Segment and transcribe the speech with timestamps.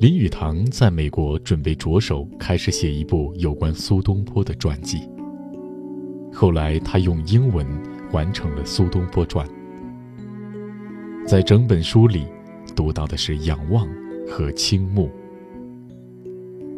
[0.00, 5.00] 林语堂在美国准备着手开始写一部有关苏东坡的传记。
[6.32, 7.66] 后来，他用英文
[8.12, 9.44] 完成了《苏东坡传》。
[11.26, 12.28] 在整本书里，
[12.76, 13.88] 读到的是仰望
[14.30, 15.10] 和倾慕。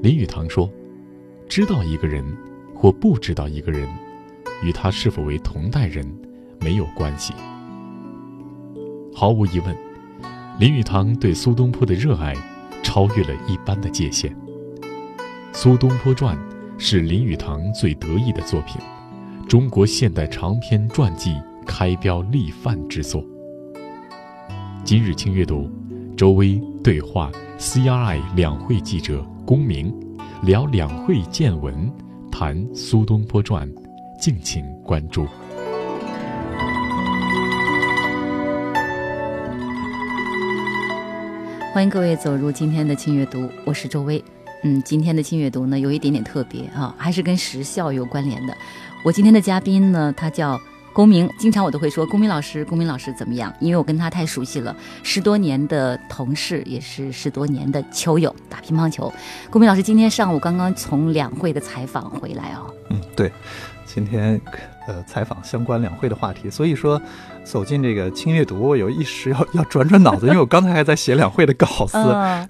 [0.02, 0.72] 林语堂说
[1.46, 2.24] ：“知道一个人，
[2.74, 3.86] 或不知道一个人，
[4.64, 6.10] 与他是否为同代人
[6.58, 7.34] 没有关系。
[9.12, 9.76] 毫无疑问。”
[10.58, 12.34] 林语堂对苏东坡的热爱，
[12.92, 14.32] 超越了一般的界限。
[15.52, 16.36] 《苏东坡传》
[16.76, 18.80] 是林语堂最得意的作品，
[19.48, 23.24] 中国现代长篇传记开标立范之作。
[24.82, 25.70] 今日轻阅读，
[26.16, 29.94] 周薇对话 CRI 两会记者龚明，
[30.42, 31.88] 聊两会见闻，
[32.28, 33.72] 谈《苏东坡传》，
[34.20, 35.28] 敬请关注。
[41.72, 44.22] 欢迎各位走入今天的轻阅读，我是周薇。
[44.64, 48.52] 嗯，今天的轻阅读呢，有一点点特别啊，还是跟时效有关联的。
[49.04, 50.60] 我今天的嘉宾呢，他叫
[50.92, 53.54] 龚明，经常我都会说龚明老师，龚明老师怎么样？
[53.60, 59.10] 因为我跟他太熟悉了，十多年的同事，也是十多年的球友，打乒乓球。
[59.48, 62.74] 龚明老师今天上午刚刚从两会的采访回来哦。
[62.90, 63.30] 嗯，对，
[63.86, 64.40] 今天
[64.86, 67.00] 呃采访相关两会的话题，所以说。
[67.42, 71.96] 走进这个轻阅读，我有一时要要转转脑子，因为我刚才还在写两会的稿子，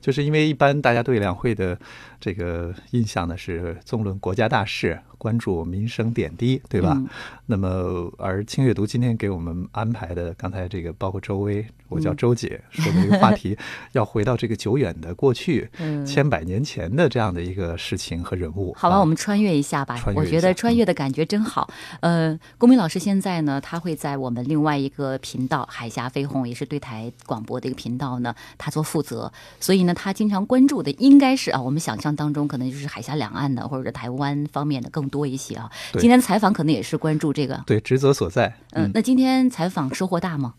[0.00, 1.78] 就是因为一般大家对两会的
[2.18, 4.98] 这个印象呢是纵论国家大事。
[5.20, 6.98] 关注民生点滴，对吧？
[7.44, 13.54] 那么，而轻阅读今天给我们安排的，刚才这个包括周薇，我叫周姐说的一个话题，
[13.92, 15.68] 要回到这个久远的过去，
[16.06, 18.72] 千百年前的这样的一个事情和人物。
[18.78, 20.00] 好吧，我们穿越一下吧。
[20.16, 21.68] 我觉得穿越的感觉真好。
[22.00, 29.30] 呃，龚明老师现在呢，他会在我们另外一个频道“海峡飞鸿”，也是对台广播的一个频道呢，他做负责。
[29.60, 35.09] 所以呢，他经常关注的应该是啊，我们想象当中可能就是海峡两岸的，或者台湾方面的更。
[35.10, 35.70] 多一些啊！
[35.98, 38.56] 今天采访可能也是关注这个，对职责所在。
[38.70, 40.54] 嗯，那今天采访收获大吗？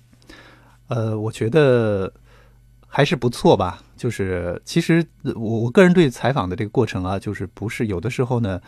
[0.90, 2.14] 呃，我觉得
[2.88, 3.82] 还是不错吧。
[3.98, 8.60] 就是其实我我个人对采访的这个过程啊，就是不是有的时候呢，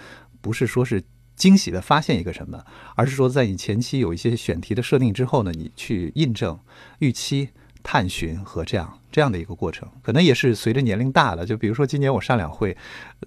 [0.42, 1.04] 不是说是
[1.36, 2.64] 惊喜的发现一个什么，
[2.96, 6.58] 而是说在你前期有一些选题的设定之后呢，你去印证、
[7.00, 7.50] 预期、
[7.82, 9.00] 探寻和这样。
[9.14, 11.46] 这样的一个过程，可能也是随着年龄大了。
[11.46, 12.76] 就比如说今年我上两会，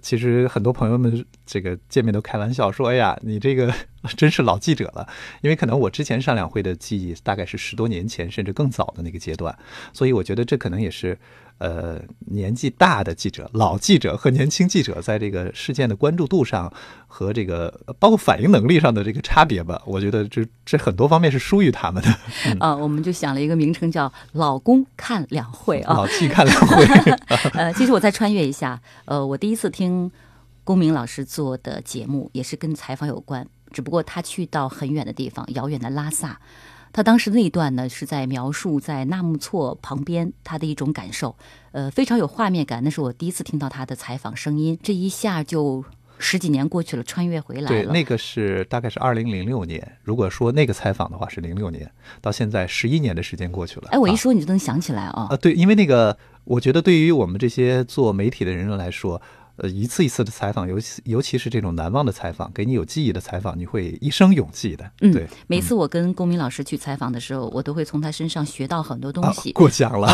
[0.01, 3.73] 其实很多朋友们这个见面都开玩笑说：“哎呀，你这个
[4.17, 5.07] 真是老记者了。”
[5.41, 9.57] 因为可能我之前上两会的记忆大概是十多年前甚至更早的那个阶段，
[9.93, 11.17] 所以我觉得这可能也是。
[11.59, 16.71] 呃，年纪大的记者、老记者和年轻记者在这个事件的关注度上
[17.07, 22.09] 和这个包括反应能力上的这个差别吧， 我觉得这这很多方面是疏于他们的。
[22.59, 26.85] 啊，我们就想了一个名称叫“老公看两会”啊，老纪看两会。
[27.53, 30.11] 呃，其实我再穿越一下，呃，我第一次听
[30.63, 36.39] 龚明老师做的节目也是跟采访有关，只不过他去到很远的地方，遥远的拉萨。
[36.91, 41.35] 他当时那一段呢，是在描述在纳木错旁边他的一种感受，
[41.71, 42.83] 呃，非常有画面感。
[42.83, 45.83] 那是我第一次听到他的采访声音，这一下就
[46.17, 47.67] 十几年过去了，穿越回来了。
[47.67, 49.97] 对，那个是大概是二零零六年。
[50.03, 51.89] 如果说那个采访的话是零六年，
[52.21, 53.89] 到现在十一年的时间过去了。
[53.91, 55.27] 哎，我一说你就能想起来啊？
[55.29, 59.21] 啊，对，因为那个，我觉得对于我们这些做媒体的人来说。
[59.57, 64.91] 呃，一次一次的采访，尤其尤其是这种难忘的采访，给你有记忆的采访，你会一生永记的。
[65.01, 65.27] 嗯，对。
[65.47, 69.51] 每次我跟龚明老师去采访的时候，我都会从他身上学到很多东西。
[69.53, 70.07] 过奖了。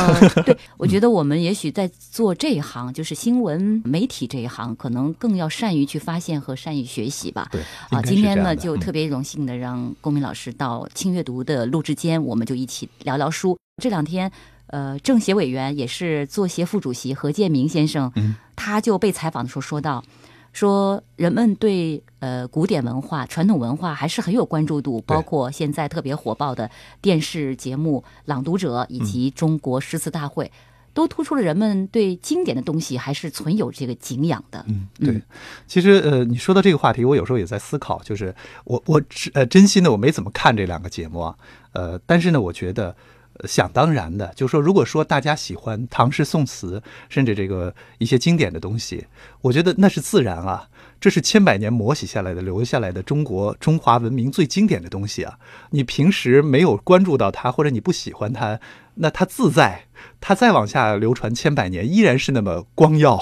[0.45, 7.48] 对， 我觉得我们也许在做这一行，就是新闻媒体这一行，可能更要善于去发现和善于学习吧。
[7.51, 7.62] 对。
[7.90, 13.57] 啊，今天呢，就特别荣幸的让龚明老师到轻阅读的录制间，我们就一起聊聊书。
[13.81, 14.31] 这两天。
[14.74, 18.12] 呃，政协委员也是作协副主席何建明先生，
[18.56, 20.04] 他就被采访的时候说到，
[20.52, 26.72] 说人们对呃古典文化、传统文化还是很有关注度，包括现在特别火爆的
[27.04, 30.52] 电视节目《朗读者》以及中国诗词大会，
[30.92, 34.66] 都突出了人们对经典的东西还是存有这个敬仰的。
[34.68, 35.22] 嗯，对。
[35.68, 38.34] 其实呃，你说到这个话题，我有时候也在思考，就是
[38.64, 39.00] 我我
[39.36, 41.36] 呃真心的我没怎么看这两个节目啊，
[41.74, 42.96] 呃，但是呢，我觉得。
[43.45, 49.06] 想当然的，就是说，如果说大家喜欢唐诗宋词，甚至这个一些经典的东西，
[49.41, 50.69] 我觉得那是自然啊，
[51.01, 55.38] 这是千百年磨洗下来的、留下来的中国中华文明最经典的东西啊。
[55.71, 58.59] 你平时没有关注到它，或者你不喜欢它，
[58.95, 59.85] 那它自在。
[60.25, 63.20] 它再往下流传千百年，依然是那么光耀，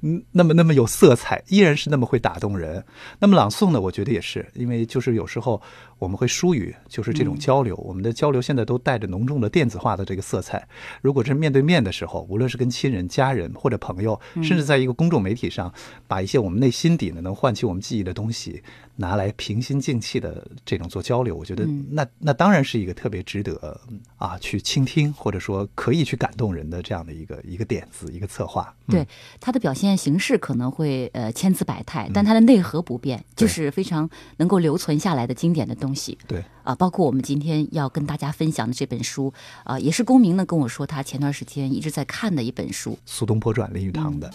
[0.00, 2.82] 嗯， 那么那么有色彩，依然是那么会打动人。
[3.18, 3.78] 那么朗诵呢？
[3.78, 5.60] 我觉得也是，因为就是有时候
[5.98, 10.66] 我们会疏于就是这种交流，我们的交流现在都带着浓重的电子化的这个色彩。
[11.02, 15.70] 如果是面对面的时候，无论是跟亲人、家人或者朋友，甚至在一个公众媒体上，
[16.08, 18.62] 把一些我们内心底呢能唤起我们记忆的东西
[18.96, 23.78] 拿来平心静气的这种做交流，我觉得那那当然是一个特别值得
[24.16, 26.18] 啊去倾听，或者说可以去。
[26.22, 28.72] 感动人的这样的一个一个点子，一个策划。
[28.86, 29.04] 对
[29.40, 36.16] 它的表现形式可能会呃千姿百态，但它的内核不变，就是非常能够留存下来的经典的东西。
[36.28, 39.34] 对啊，包括我们今天要跟大家分享的这本书
[39.64, 44.30] 啊，也是公明呢跟我说他前段时间一直在看的一本书《苏东坡传》林语堂的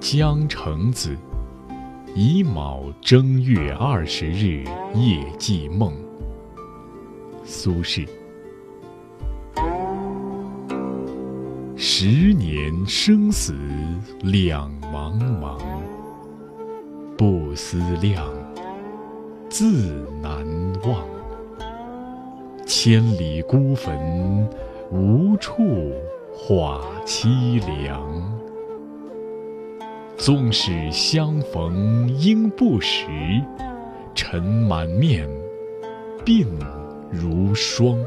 [0.18, 1.14] 《江城子》。
[2.16, 4.64] 乙卯正月二十日
[4.94, 5.94] 夜记梦。
[7.44, 8.08] 苏轼。
[11.76, 13.54] 十年生死
[14.22, 15.60] 两茫茫，
[17.16, 18.28] 不思量，
[19.48, 20.44] 自难
[20.82, 21.06] 忘。
[22.66, 24.48] 千里孤坟，
[24.90, 25.94] 无处
[26.34, 28.00] 话凄凉。
[30.20, 33.06] 纵使相逢应不识，
[34.14, 35.26] 尘满面，
[36.26, 36.46] 鬓
[37.10, 37.98] 如霜。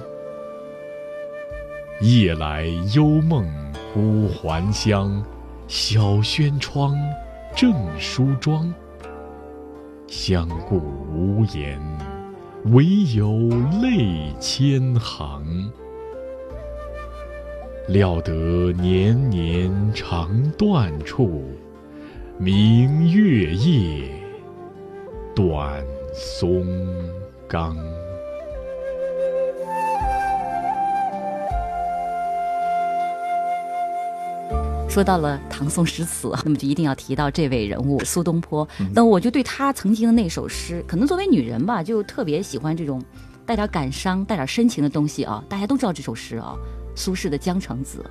[2.02, 3.52] 夜来幽梦
[3.92, 5.26] 忽还乡，
[5.68, 6.96] 小轩窗，
[7.56, 8.72] 正梳妆。
[10.06, 10.78] 相顾
[11.12, 11.82] 无言，
[12.66, 12.86] 唯
[13.16, 13.36] 有
[13.82, 15.44] 泪千行。
[17.88, 21.44] 料得年年肠断处。
[22.40, 24.10] 明月夜，
[25.36, 25.86] 短
[26.16, 26.66] 松
[27.48, 27.78] 冈。
[34.90, 38.68] 说到了唐宋诗词，那么就一定要提到这位人物苏东坡。
[38.94, 43.02] 那我就对他曾经的那首诗，可能作为女人吧，就特别喜欢这种
[43.46, 45.44] 带点感伤、带点深情的东西啊。
[45.48, 46.56] 大家都知道这首诗啊，
[46.96, 48.04] 苏轼的《江城子》，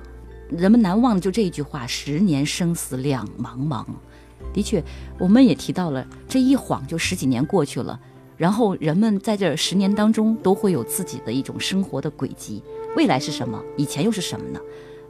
[0.57, 3.85] 人们难忘的就这一句话：“十年生死两茫茫。”
[4.51, 4.83] 的确，
[5.19, 7.99] 我们也提到了，这一晃就十几年过去了，
[8.35, 12.63] 然后人们在这十年当中都会有自己的一种生活的轨迹，
[12.95, 13.63] 未来是什么？
[13.77, 14.59] 以前又是什么呢？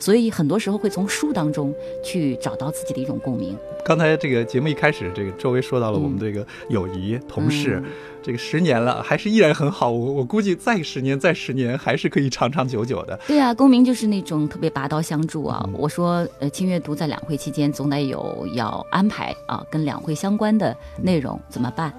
[0.03, 1.73] 所以很多时候会从书当中
[2.03, 3.57] 去找到自己的一种共鸣。
[3.85, 7.81] 刚才这个节目一开始，这个周围说到了我们这个友谊、同事，
[8.21, 9.89] 这个十年了还是依然很好。
[9.89, 13.17] 我我估计再十年、再十年还是可以长长久久的。
[13.25, 15.65] 对啊，公民就是那种特别拔刀相助啊。
[15.71, 21.93] 我说，呃，清阅读在两会期间总得有要安排啊，跟两会相关的内容怎么办？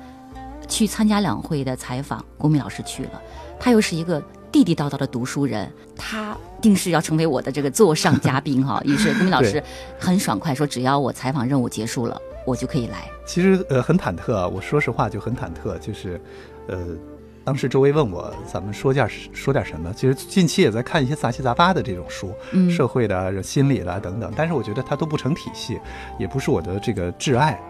[0.68, 3.22] 去参加两会的采访，公民老师去了，
[3.58, 4.22] 他又是一个。
[4.54, 8.80] 地地道道的读书人，他定是要成为我的这个座上嘉宾哈。
[8.86, 9.60] 于是龚明老师
[9.98, 12.16] 很爽快说：“只要我采访任务结束了，
[12.46, 16.20] 我就可以来。”其实呃很忐忑啊，我说实话就很忐忑，就是
[16.68, 16.78] 呃
[17.42, 22.32] 当时周围问我咱们说点说点什么，其实近期也在看一些杂七杂八的这种书，
[22.70, 25.80] 社会的、心理的等等，但是我觉得它都不成体系，
[26.16, 27.60] 也不是我的这个挚爱。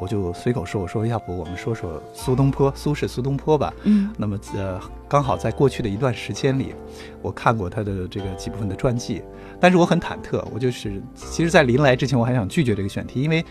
[0.00, 3.72] 我就随口说，我说要不我们说说苏东坡，苏轼苏东坡吧。
[3.84, 6.74] 嗯，那么呃，刚好在过去的一段时间里，
[7.22, 9.22] 我看过他的这个几部分的传记，
[9.60, 10.44] 但是我很忐忑。
[10.52, 13.44] 我就是，其实，在临来之前，我还想拒绝这个选题，因为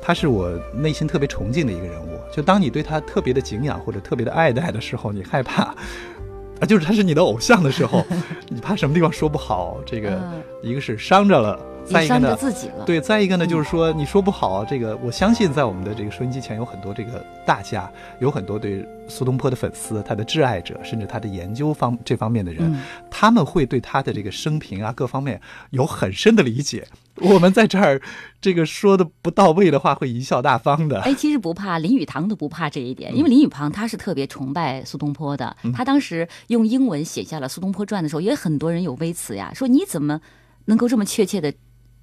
[0.00, 2.18] 他是我内心特别崇敬的一个人物。
[2.32, 5.74] 就当你对他特别的敬仰或者特别的爱戴的时候，你害怕
[6.60, 8.04] 啊，就是他是你的偶像的时候，
[8.48, 9.78] 你怕什么地方说不好？
[9.84, 10.20] 这个
[10.62, 11.58] 一个是伤着了。
[11.84, 12.38] 再一个呢，
[12.86, 26.86] 对，再一个呢，就是说，你说不好，这个我相信，在我们的这个收音机前有很多这个大家，有很多对苏东坡的粉丝，他的挚爱者，甚至他的研究方这方面的人，他们会对他的这个生平啊各方面有很深的理解。
[27.16, 28.00] 我们在这儿
[28.40, 31.00] 这个说的不到位的话，会贻笑大方的。
[31.00, 35.56] 哎，其实不怕，林语堂都不怕这一点，因为林语堂他是特别崇拜苏东坡的。
[35.74, 40.20] 他当时用英文写下了《苏东坡传》的时候，也很多人有微词呀，说你怎么
[40.66, 41.52] 能够这么确切的。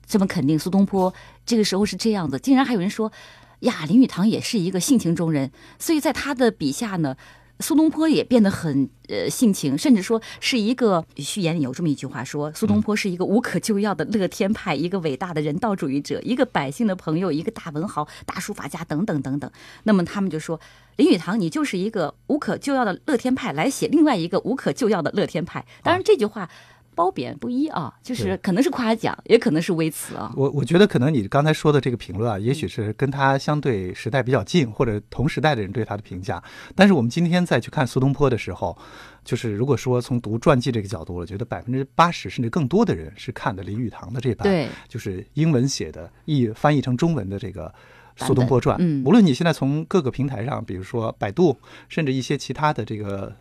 [0.08, 1.14] 这么肯定苏东坡
[1.46, 3.12] 这个时候是这样子，竟然还有人说，
[3.60, 7.18] 呀，林语堂也是一个性情中人，所以在他的笔下呢，
[7.60, 19.52] 苏东坡也变得很呃性情，甚至说是一个序言里有这么一句话说，苏东坡是一个无可救药的乐天派，一个伟大的人道主义者，一个百姓的朋友，一个大文豪、大书法家等等等等。
[19.84, 20.60] 那么他们就说，
[20.96, 25.66] 林语堂你就是一个无可救药的乐天派，来写另外一个无可救药的乐天派。
[25.84, 26.50] 当然这句话。
[26.98, 30.34] 褒贬不一啊，就是可能是夸奖，也可能是微词啊。
[30.36, 36.44] 我我觉得可能你刚才说的这个评论啊，也许是跟他相对时代比较近，或者同时代的人对他的评价。
[36.74, 38.76] 但是我们今天再去看苏东坡的时候，
[39.24, 47.72] 就是如果说从读传记这个角度，我觉得百分之八十甚至更多的人是看的林语堂的这版，对，就是英文写的，译翻译成中文的这个
[48.26, 48.76] 《苏东坡传》。
[48.82, 51.56] 嗯，无论你现在从各个平台上，比如说百度，
[51.90, 53.36] 甚至一些其他的这个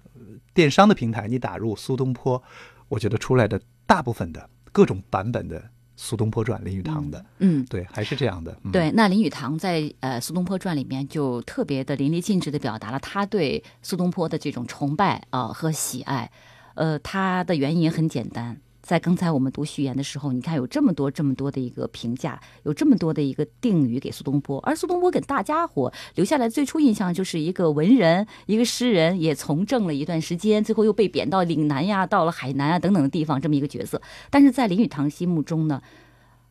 [0.52, 2.42] 电商的平台，你打入苏东坡。
[2.88, 5.60] 我觉得出来的大部分的各种版本的
[5.96, 8.56] 《苏东坡传》，林语堂的，嗯，对，还是这样的。
[8.72, 16.30] 对，那林语堂在呃《苏东坡传》里面就特别的淋漓尽致的表达了他对苏东坡的这种崇拜啊和喜爱。
[16.74, 18.60] 呃，他的原因也很简单。
[18.86, 34.00] 在刚才我们读序言的时候，你看有这么多这么多的一个评价，有这么多的一个定语给苏东坡，而苏东坡给大家伙留下来最初印象就是一个文人，一个诗人，也从政了一段时间，最后又被贬到岭南呀，到了海南啊等等的地方，这么一个角色。
[34.30, 35.82] 但是在林语堂心目中呢，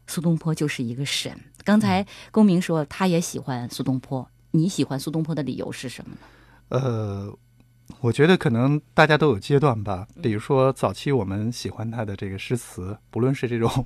[0.05, 1.31] 苏东坡就是一个神。
[1.63, 6.19] 刚才公明说他也喜欢苏东坡，你喜欢苏东坡的理由是什么呢？
[6.67, 7.37] 呃。
[8.01, 13.85] 我觉得可能大家都有阶段吧，比如说早期我们喜欢他的这个诗词，不论是这种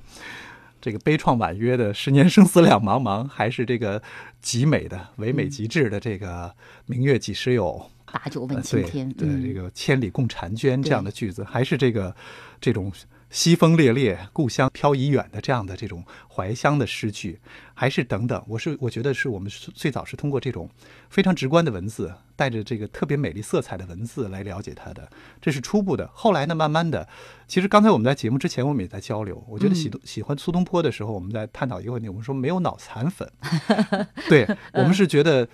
[0.80, 4.02] 这个悲怆婉约的“十年生死两茫茫”，还是这个
[4.40, 6.54] 极美的唯美极致的这个
[6.86, 12.14] “明月几时有，把酒问青天”，对这个“千里共婵娟”这样的句子，还是这个
[12.60, 12.92] 这种。
[13.30, 17.38] 西风烈烈，故乡飘已远的这样的这种怀乡的诗句，
[17.74, 20.68] 还是等等，我是我觉得是我们最早是通过这种
[21.08, 25.08] 非常直观的文字，带着这个特别美丽色彩的文字来了解他的，
[25.40, 26.10] 这是初步的。
[26.12, 27.08] 后来呢，慢慢的，
[27.46, 33.30] 其实刚才我们在节目之前我们也在交流，我觉得喜喜欢苏东坡的时候，我们在探讨一个问题，我们说没有脑残粉，
[34.28, 35.48] 对我们是觉得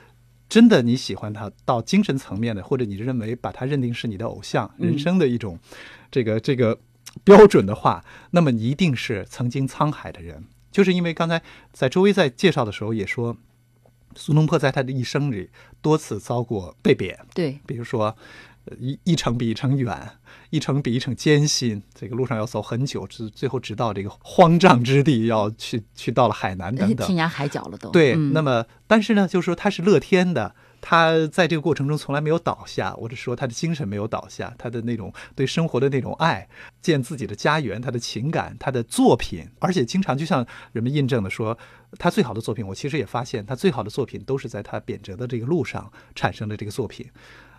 [0.48, 5.58] 真的你喜欢他到精神层面的，或者你认为把他认定是你的偶像，人生的一种
[6.10, 6.78] 这个这个。
[7.24, 13.36] 标准的话，那么一定是曾经沧海的人，就是因为刚才在周围在介绍的时候也说，
[14.14, 18.16] 苏东坡在他的一生里多次遭过被贬，对，比如说
[18.78, 20.10] 一一程比一程远，
[20.50, 27.90] 一程比一程艰辛，这个路上要走很久，直最后直到这个荒瘴之地，要去去到了海南等等， 天涯海角了都。
[27.90, 30.54] 对，那么但是呢，就是说他是乐天的。
[30.88, 36.48] 他在这个过程中从来没有倒下，或者说他的精神没有倒下，他的那种对生活的那种爱，
[36.80, 41.58] 建自己的家园，他的情感，他的作品，而且经常就像人们印证的说，
[41.98, 47.10] 他最好的作品，我其实也发现他最好的作品都是在他贬谪的这个路上产生的这个作品，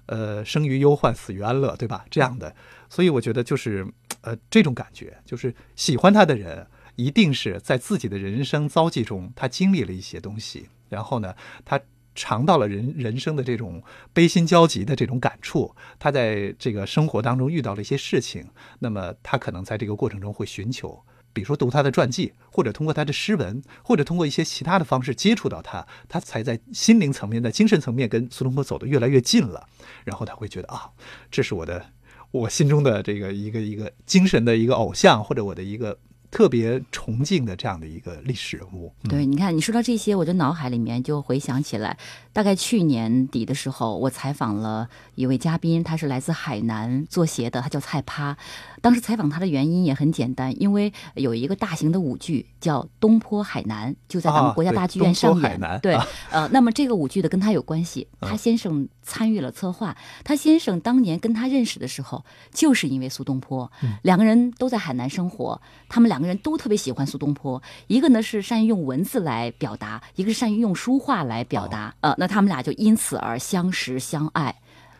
[0.05, 2.05] 呃，生于忧患，死于安乐，对吧？
[2.09, 2.55] 这样的，
[2.87, 3.85] 所以我觉得就是
[4.21, 6.65] 呃这种感觉，就是喜欢他的人
[6.95, 11.77] 一定是在自己的人生遭际中，他经历了一些东西，然后呢，他。
[12.17, 18.47] 尝到了人人生的这种悲心交集的这种感触，他在这个生活当中遇到了一些事情，
[18.79, 20.99] 那么他可能在这个过程中会寻求，
[21.31, 29.67] 比如说读他的传记，或者通过他的诗文，或者通过一些其他的方式接触到他，他才在心灵层面、在精神层面跟苏东坡走得越来越近了，
[30.03, 30.89] 然后他会觉得啊，
[31.29, 31.85] 这是我的
[32.31, 35.99] 我心中的这个一个一个精神的一个偶像，或者我的一个。
[36.29, 38.91] 特别崇敬的这样的一个历史人物。
[39.09, 41.97] 对，你看，你说到这些，我的脑海里面就回想起来，
[42.33, 48.37] 大概去年底的时候，我采访了一位嘉宾，他是来自海南做鞋的，他叫蔡趴。
[48.81, 55.79] 当时采访他的原因也很简单，因为有一个大型的舞剧叫《东坡海南》，就在咱们国家大剧院上演。
[55.81, 55.97] 对，
[56.29, 59.97] 呃，那么这个舞剧的跟他有关系，他先生参与了策划。
[60.23, 63.71] 他先生当年跟他认识的时候，就是因为苏东坡，
[64.03, 67.61] 两个人都在海南生活，他们两个人都特别喜欢苏东坡。
[67.87, 71.93] 一个呢是善于用文字来表达，一个是善于用书画来表达。
[72.01, 74.55] 呃，那他们俩就因此而相识相爱。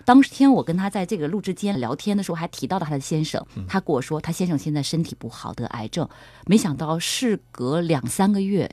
[0.06, 3.46] 当天我跟他在这个录制间聊天的时候，还提到了他的先生。
[3.68, 6.08] 他跟我说，他先生现在身体不好，得癌症。
[6.46, 8.72] 没想到事隔两三个月，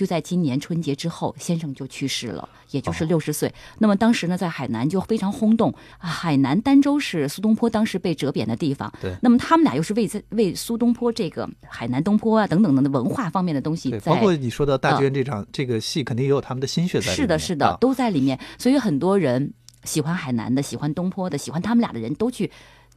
[0.00, 3.52] 就在今年春节之后，先生就去世了，也就是六十岁。
[3.80, 5.74] 那么当时呢，在海南就非常轰动。
[5.98, 8.90] 海南儋州是苏东坡当时被折贬的地方。
[8.98, 9.14] 对。
[9.20, 17.16] 那么他们俩又是为在为苏东坡这个海南东坡啊等等等的文化方面的东西，包括你说的大剧院这场这个戏，肯定也有他们的心血在里面。
[17.16, 18.40] 是的，是的，都在里面。
[18.56, 19.52] 所以很多人。
[19.84, 22.50] 喜欢海南的，喜欢东坡的，喜欢他们俩的人都去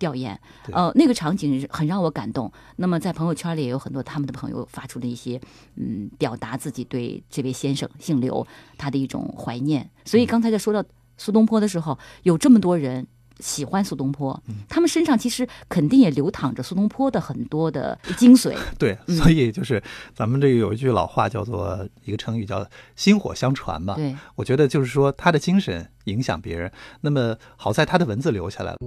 [0.03, 0.35] 吊唁。
[0.71, 2.51] 呃，那个场景很让我感动。
[2.75, 5.39] 那么在朋友圈里也有很多他们的朋友发出了一些
[5.75, 8.45] 嗯，表达自己对这位先生姓刘
[8.77, 9.89] 他的一种怀念。
[10.03, 10.83] 所以刚才在说到
[11.17, 13.07] 苏东坡的时候，有这么多人
[13.39, 18.55] 喜欢苏东坡，他们身上其实肯定也流淌着苏东坡的很多的精髓。
[18.77, 19.81] 对，所以就是
[20.13, 23.95] 咱们这个有一句老话叫做一个成语叫“薪火相传”嘛。
[23.95, 28.77] 对，我觉得就是说他的精神影响别人，那么好在他的文字留下来了。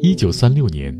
[0.00, 0.96] 一九三六年，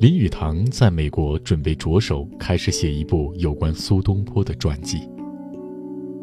[0.00, 4.98] 林语堂在美国准备着手开始写一部有关苏东坡的传记。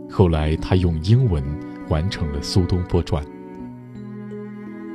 [0.10, 1.42] 后来他用英文
[1.88, 3.24] 完成了《苏东坡传》。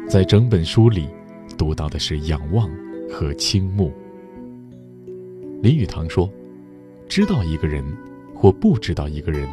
[0.07, 1.09] 在整本书里，
[1.57, 2.69] 读到的是仰望
[3.11, 3.91] 和倾慕。
[5.63, 6.31] 林语堂说
[7.09, 7.83] ：“知道一个人
[8.35, 9.49] 或不知道一个人，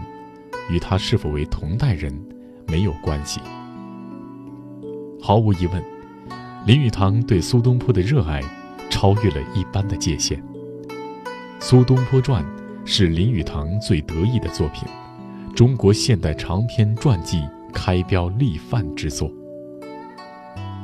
[0.69, 2.13] 与他是否为同代人
[2.67, 3.39] 没有关系。”
[5.23, 5.81] 毫无疑问，
[6.65, 8.41] 林语堂对苏东坡的热爱
[8.89, 10.35] 超越了一般的界限。
[11.59, 12.43] 《苏东坡传》
[12.85, 14.87] 是林语堂最得意的作品，
[15.55, 19.31] 中国现代长篇传记开标立范之作。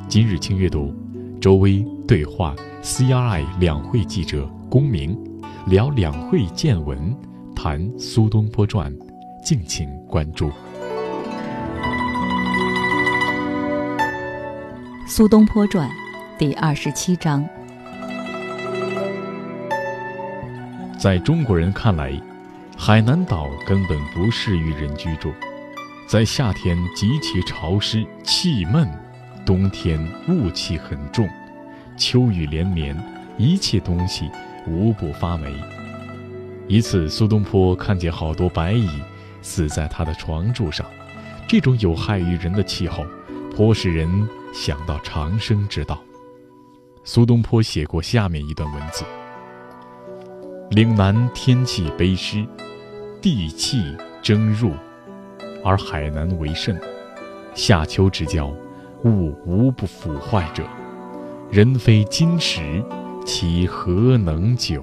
[0.08, 0.94] 今日轻阅读，
[1.40, 5.18] 周薇对话 CRI 两会记者龚明，
[5.66, 7.12] 聊两会见闻，
[7.56, 8.96] 谈《苏东坡传》，
[9.44, 10.46] 敬请关注。
[15.14, 15.86] 《苏东坡传》
[16.38, 17.46] 第二十七章，
[20.98, 22.18] 在中国人看来，
[22.78, 25.30] 海南岛根本不适于人居住，
[26.06, 28.88] 在夏天极其潮湿气闷。
[29.44, 31.28] 冬天雾气很重，
[31.94, 32.98] 秋雨连绵，
[33.36, 34.30] 一切东西
[34.66, 35.54] 无不发霉。
[36.66, 38.88] 一次，苏东坡看见好多白蚁
[39.42, 40.86] 死在他的床柱上，
[41.46, 43.04] 这种有害于人的气候，
[43.54, 44.08] 颇使人
[44.52, 45.98] 想到长生之道。
[47.04, 49.04] 苏东坡写过下面一段文字：
[50.70, 52.46] 岭南天气悲湿，
[53.20, 54.72] 地气蒸入，
[55.64, 56.80] 而海南为甚。
[57.54, 58.52] 夏秋之交。
[59.04, 60.62] 物无不腐坏者，
[61.50, 62.80] 人非金石，
[63.26, 64.80] 其何能久？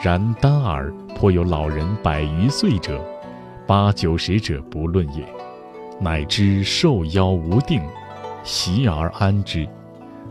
[0.00, 3.04] 然单耳颇有老人百余岁者，
[3.66, 5.26] 八九十者不论也。
[6.00, 7.82] 乃知寿夭无定，
[8.46, 9.68] 习而安之，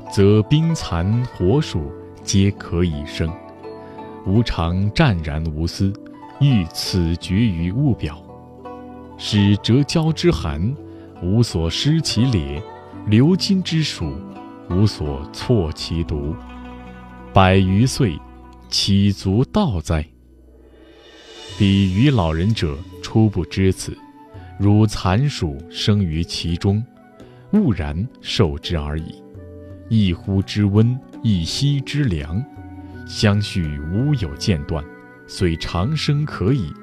[0.09, 1.91] 则冰蚕火鼠
[2.23, 3.29] 皆可以生。
[4.25, 5.91] 吾常湛然无私，
[6.39, 8.17] 欲此绝于物表，
[9.17, 10.73] 使折交之寒，
[11.21, 12.63] 无所失其烈。
[13.07, 14.15] 流金之暑，
[14.69, 16.33] 无所错其毒。
[17.33, 18.17] 百余岁，
[18.69, 20.03] 岂足道哉？
[21.57, 23.95] 彼于老人者，初不知此，
[24.57, 26.83] 如蚕鼠生于其中，
[27.55, 29.23] 固然受之而已。
[29.87, 32.43] 一呼之温，一吸之凉，
[33.07, 34.83] 相续无有间断，
[35.25, 36.73] 虽长生可矣。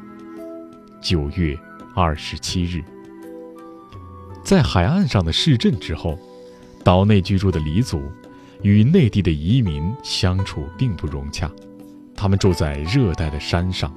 [0.99, 1.55] 九月
[1.95, 2.83] 二十七日。
[4.43, 6.19] 在海岸上的市镇之后，
[6.83, 8.01] 岛内居住的黎族
[8.63, 11.51] 与内地的移民相处并不融洽。
[12.17, 13.95] 他们住在热带的山上。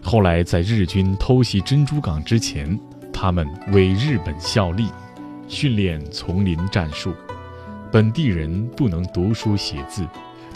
[0.00, 2.78] 后来在日军偷袭珍珠港之前，
[3.12, 4.86] 他们为日本效力，
[5.52, 7.14] 训练丛林战术。
[7.92, 10.08] 本地人不能读书写字，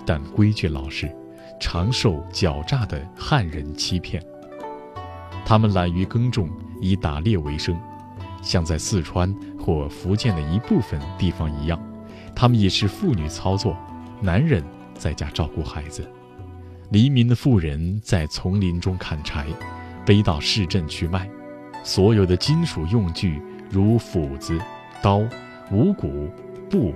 [0.07, 1.15] 但规矩老实，
[1.61, 4.23] 常受狡诈的汉人欺骗。
[5.45, 6.49] 他们懒于耕种，
[6.81, 7.79] 以打猎为生。
[8.41, 11.79] 像在四川或福建的一部分地方一样，
[12.35, 13.77] 他们也是妇女操作，
[14.23, 16.11] 男人在家照顾孩子。
[16.89, 19.47] 黎民的妇人在丛林中砍柴，
[20.07, 21.29] 背到市镇去卖。
[21.85, 24.59] 所有的金属用具，如斧子、
[25.07, 25.23] 刀、
[25.71, 26.29] 五谷、
[26.69, 26.93] 布、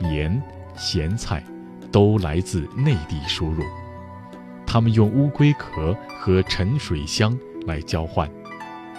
[0.00, 0.38] 盐、
[0.76, 1.42] 咸菜，
[1.90, 3.62] 都来自内地输入。
[4.66, 7.34] 他们用乌龟壳和沉水香
[7.66, 8.30] 来交换。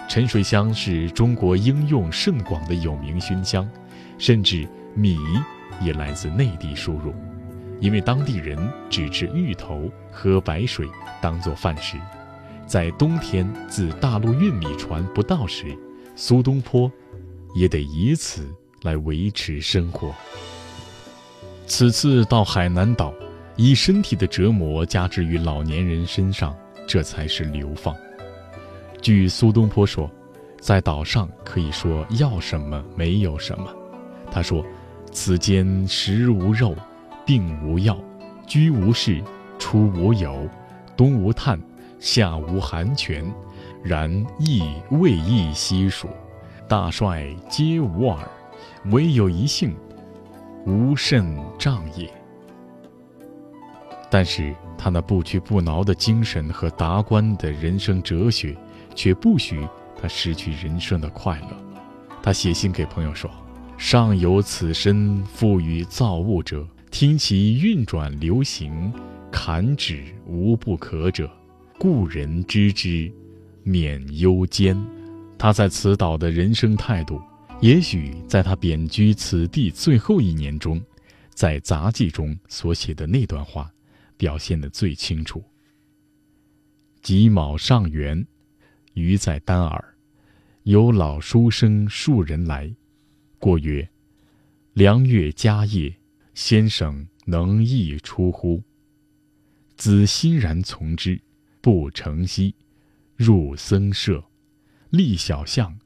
[0.08, 3.70] 沉水香是中国应用甚广的有名熏香，
[4.18, 5.16] 甚至米
[5.80, 7.14] 也来自内地输入，
[7.78, 8.58] 因为当地人
[8.90, 10.88] 只吃芋头、喝白水
[11.22, 11.96] 当做饭食。
[12.66, 15.66] 在冬天自大陆运米船不到时，
[16.16, 16.90] 苏东坡
[17.56, 18.46] 也得以此
[18.82, 20.14] 来维持生活。
[21.66, 23.12] 此次到海南岛，
[23.56, 26.54] 以身体的折磨加之于老年人身上，
[26.86, 27.96] 这才是流放。
[29.00, 30.10] 据苏东坡说，
[30.60, 33.74] 在岛上可以说要什么没有什么。
[34.30, 34.62] 他说
[35.10, 36.76] ：“此间食无肉，
[37.24, 37.98] 病无药，
[38.46, 39.24] 居无室，
[39.58, 40.46] 出无友，
[40.94, 41.58] 冬无炭，
[41.98, 43.24] 夏无寒泉，
[43.82, 46.08] 然亦未易悉数，
[46.68, 48.28] 大帅皆无耳，
[48.86, 49.74] 唯有一姓，
[50.66, 52.10] 无甚障也。”
[54.10, 58.56] 但是他那不屈不挠的精神和达观的人生哲学。
[58.96, 59.60] 却不许
[60.00, 61.48] 他失去人生的快乐。
[62.22, 63.30] 他写信给朋友说
[63.78, 68.90] ：“上有此身赋予造物者，听其运转流行，
[69.30, 71.30] 坎止无不可者，
[71.78, 73.12] 故人知之，
[73.62, 74.74] 免忧艰。
[75.38, 77.20] 他在此岛的人生态度，
[77.60, 80.82] 也许在他贬居此地最后一年中，
[81.30, 83.70] 在杂记中所写的那段话，
[84.16, 85.44] 表现得最清楚。
[87.02, 88.26] 己卯上元，
[88.94, 89.94] 余在丹耳，
[90.64, 92.74] 有老书生数人来，
[93.38, 93.88] 过曰
[94.72, 95.94] ：“良月佳夜，
[96.34, 98.62] 先生能意出乎？”
[99.76, 101.20] 子欣然从之，
[101.60, 102.54] 不成息，
[103.14, 104.24] 入僧舍，
[104.90, 105.78] 立小巷，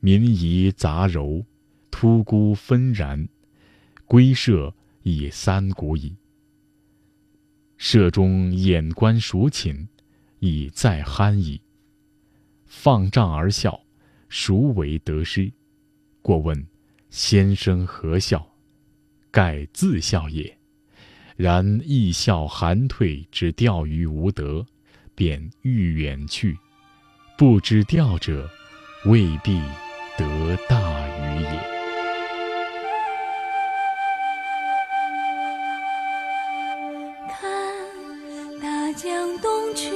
[0.00, 1.44] 民夷杂糅，
[1.90, 3.28] 突孤纷然，
[4.04, 6.16] 归舍已三鼓矣。
[7.76, 9.88] 舍中眼观熟寝。
[10.40, 11.58] 已再酣矣。
[12.66, 13.80] 放杖而笑，
[14.28, 15.50] 孰为得失？
[16.20, 16.66] 过问
[17.08, 18.46] 先生何笑？
[19.30, 20.58] 盖自笑也。
[21.36, 24.66] 然亦笑寒退之钓鱼无德，
[25.14, 26.58] 便欲远去。
[27.36, 28.48] 不知钓者，
[29.06, 29.60] 未必
[30.16, 30.24] 得
[30.68, 31.48] 大鱼也。
[37.28, 37.40] 看
[38.62, 39.90] 大江东去。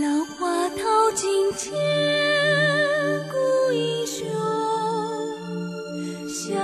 [0.00, 1.70] 浪花淘尽千
[3.30, 3.36] 古
[3.70, 4.26] 英雄，
[6.26, 6.54] 笑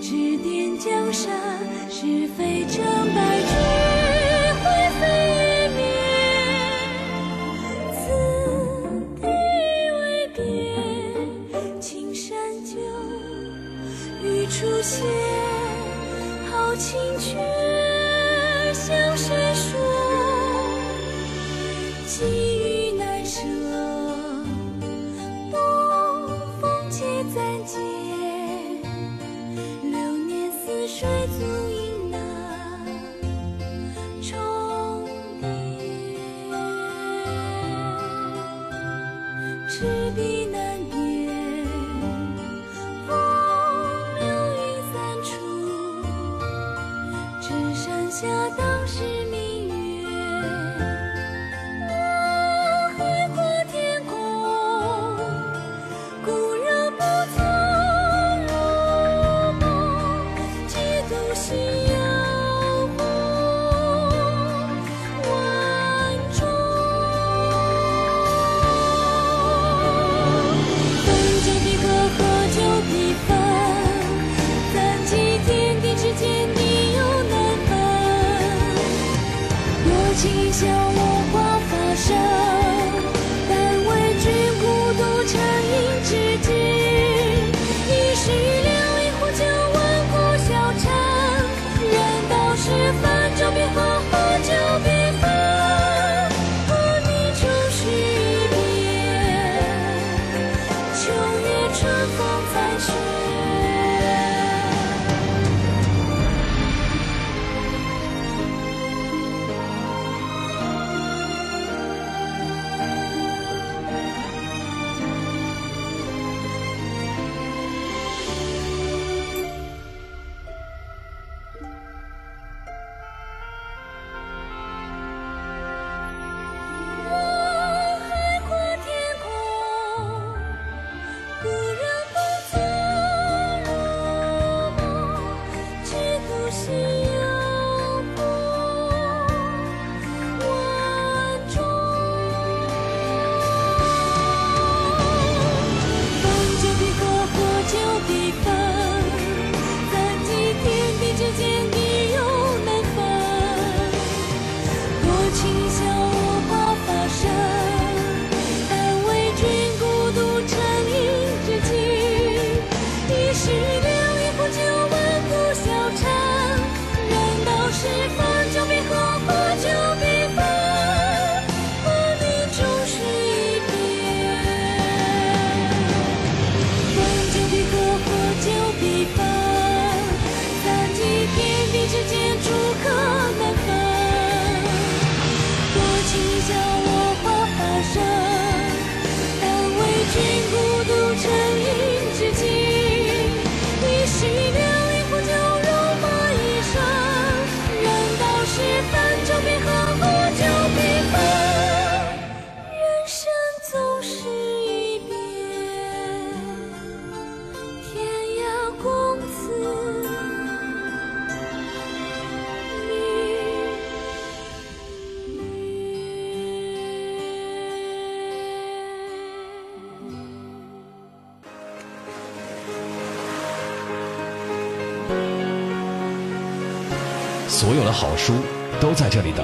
[0.00, 1.30] 指点江山，
[1.88, 2.82] 是非成
[3.14, 3.31] 败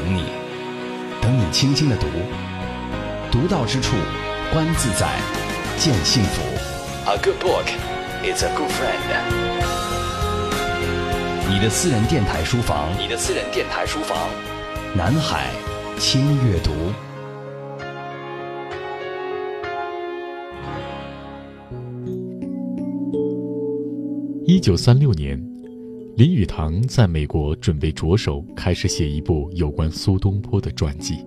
[0.08, 0.24] 你，
[1.20, 2.06] 等你轻轻的读，
[3.30, 3.96] 读到之处，
[4.52, 5.18] 观自在，
[5.76, 6.42] 见幸福。
[7.06, 7.66] A good book
[8.22, 8.98] is a good friend。
[11.48, 14.16] 你的私人电台书房，你的私人电台书房，
[14.94, 15.46] 南海
[15.98, 16.72] 轻阅读。
[24.46, 25.38] 一九三六年，
[26.18, 31.24] 林语堂在美国准备着手开始写一部有关苏东坡的传记。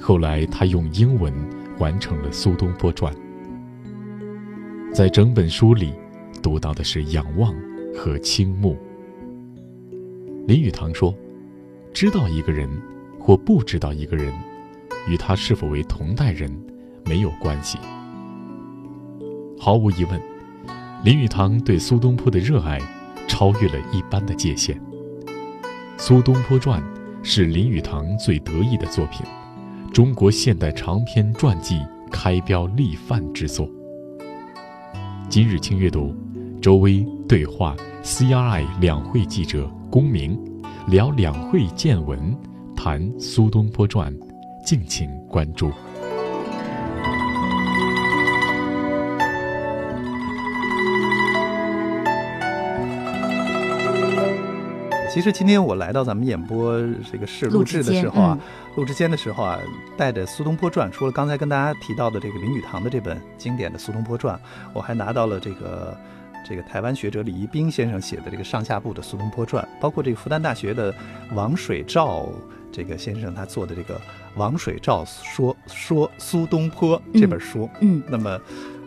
[0.00, 1.30] 后来，他用英文
[1.78, 3.14] 完成了《苏东坡传》。
[4.94, 5.92] 在整本书里，
[6.42, 7.54] 读到的是仰望
[7.94, 8.74] 和倾慕。
[10.46, 11.14] 林语堂说
[11.92, 12.70] ：“知道一个人，
[13.20, 14.32] 或不知道一个人，
[15.06, 16.50] 与他是否为同代人
[17.04, 17.76] 没有关系。
[19.58, 20.18] 毫无疑问。”
[21.04, 22.80] 林语堂对苏东坡的热爱，
[23.28, 24.76] 超越了一般的界限。
[25.96, 26.82] 《苏东坡传》
[27.22, 29.24] 是林语堂最得意的作品，
[29.92, 33.68] 中国现代长篇传记开标立范之作。
[35.28, 36.14] 今日轻阅读，
[36.60, 40.38] 周薇对话 CRI 两会记者龚明，
[40.88, 42.34] 聊两会见闻，
[42.74, 44.12] 谈《苏东坡传》，
[44.64, 45.70] 敬请关注。
[55.08, 56.78] 其实今天我来到咱们演播
[57.10, 58.38] 这个室录制的时候啊，
[58.76, 59.58] 录制间的时候啊，
[59.96, 64.36] 带着《苏东坡传》，除了刚才跟大家提到的这个林语堂的这本经典的《苏东坡传》，
[64.74, 65.96] 我还拿到了这个
[66.46, 70.94] 这个台湾学者李一冰先生写的这个上下部的《苏东坡传》，包括这个复旦大学的
[71.32, 72.28] 王水照
[72.70, 73.94] 这个先生他做的这个
[74.36, 77.68] 《王水照说说苏东坡》这本书。
[77.80, 78.38] 嗯，那么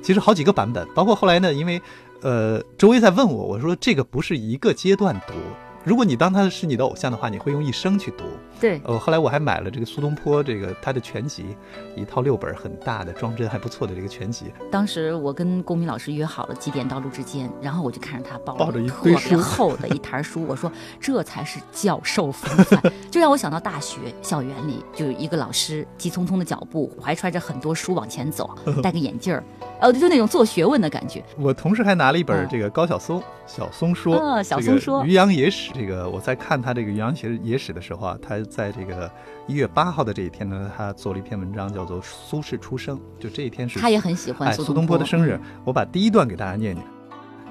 [0.03, 1.81] 其实好几个版本，包括后来呢，因为
[2.21, 5.33] 呃周薇在问我，我说这个不是一个阶段读。
[5.83, 8.23] 如果你当他是你的偶像的话，你会用一生去读。
[8.59, 11.55] 对，呃，后来我还买了这个苏东坡这个他的全集，
[11.95, 14.53] 一套六本很大的装帧还不错的这个全集。
[14.69, 28.47] 当时我跟龚明老师约好了几点到录制间，然后我就看着他抱抱着一 特别厚的一沓书，我说这才是教授风范， 就让我想到大学校园里就有一个老师急匆匆的脚步，怀揣着很多书往前走，
[28.83, 29.43] 戴个眼镜儿，
[29.79, 31.23] 呃，就那种做学问的感觉。
[31.39, 35.70] 我同时还拿了一本这个高晓松小松说，啊，小松说渔阳野史。
[35.73, 39.09] 这个我在看他这个渔阳野野史的时候啊，他在这个
[39.47, 45.39] 一月八号的这一天呢，他做了一篇文章，叫做《苏轼出生》，就这一天是他也很喜欢哎、苏东坡的生日。
[45.63, 46.85] 我把第一段给大家念念。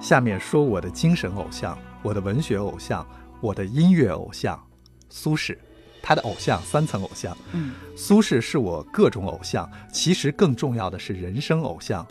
[0.01, 3.07] 下面说我的精神偶像，我的文学偶像，
[3.41, 4.59] 我的音乐偶像，
[5.09, 5.57] 苏轼。
[6.03, 12.07] 他的偶像三层偶像，嗯，苏轼是我各种偶像，其实更重要的是人生偶像。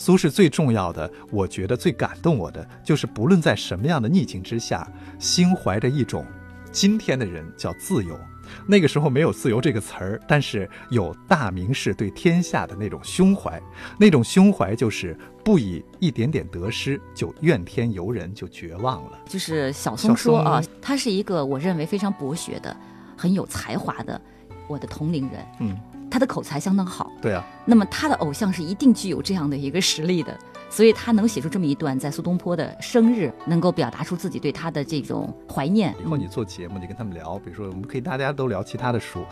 [0.00, 6.24] 苏轼最重要的，我觉得最感动我的，就是不论在什么样的逆境之下，心怀着一种，
[6.72, 8.18] 今天的人叫自由。
[8.66, 13.60] 那个时候没有“自由”这个词儿，但是有大名士对天下的那种胸怀，
[13.98, 19.18] 那种胸怀就是不以一点点得失就怨天尤人，就绝望了。
[19.28, 22.74] 就是小松说啊，他是一个我认为非常博学的、
[23.18, 24.18] 很有才华的
[24.66, 25.46] 我的同龄人。
[25.60, 25.78] 嗯，
[26.10, 27.10] 他的口才相当好。
[27.22, 30.36] 对啊，那么他的偶像是一定具有这样的一个实力的。
[30.68, 35.92] 所以他能写出这么一段，在苏东坡的生日，能够表达出自己对他的这种怀念。
[36.00, 39.24] 以后你做节目，你跟他们聊，比如说我们可以大家都聊其他的书，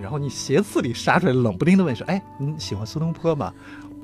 [0.00, 3.52] 然后你斜刺里杀出来，冷不丁的问说：“哎，你喜欢苏东坡吗？”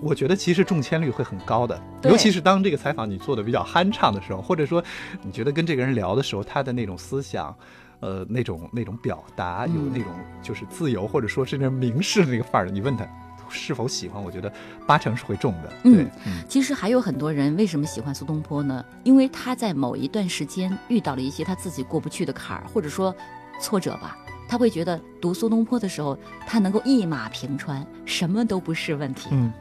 [0.03, 4.83] 我觉得其实中签率会很高的，尤其是当这个采访你做的比较酣畅的时候，或者说
[5.23, 7.55] 你觉得跟这个人聊的时候，他的那种思想，
[8.01, 13.07] 呃，那种那种表达有那种就是自由，或者说是那明示的那个范儿，你问他。
[13.53, 14.23] 是否喜欢？
[14.23, 14.53] 我觉得
[14.87, 15.69] 八成是会中的。
[15.83, 18.85] 对，嗯，其实还有很多人为什么喜欢苏东坡呢？
[19.03, 23.13] 因为他在某一段时间遇到了一些他自己过不去的坎儿，或者说
[23.61, 24.17] 挫折吧。
[24.49, 29.31] 他会觉得读苏东坡的时候，他能够一马平川，什么都不是问题。
[29.33, 29.53] 嗯，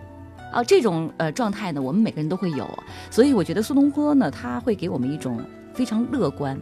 [0.54, 2.70] 啊，这种呃状态呢，我们每个人都会有。
[3.10, 6.56] 所以我觉得苏东坡呢，他会给我们一种非常乐观。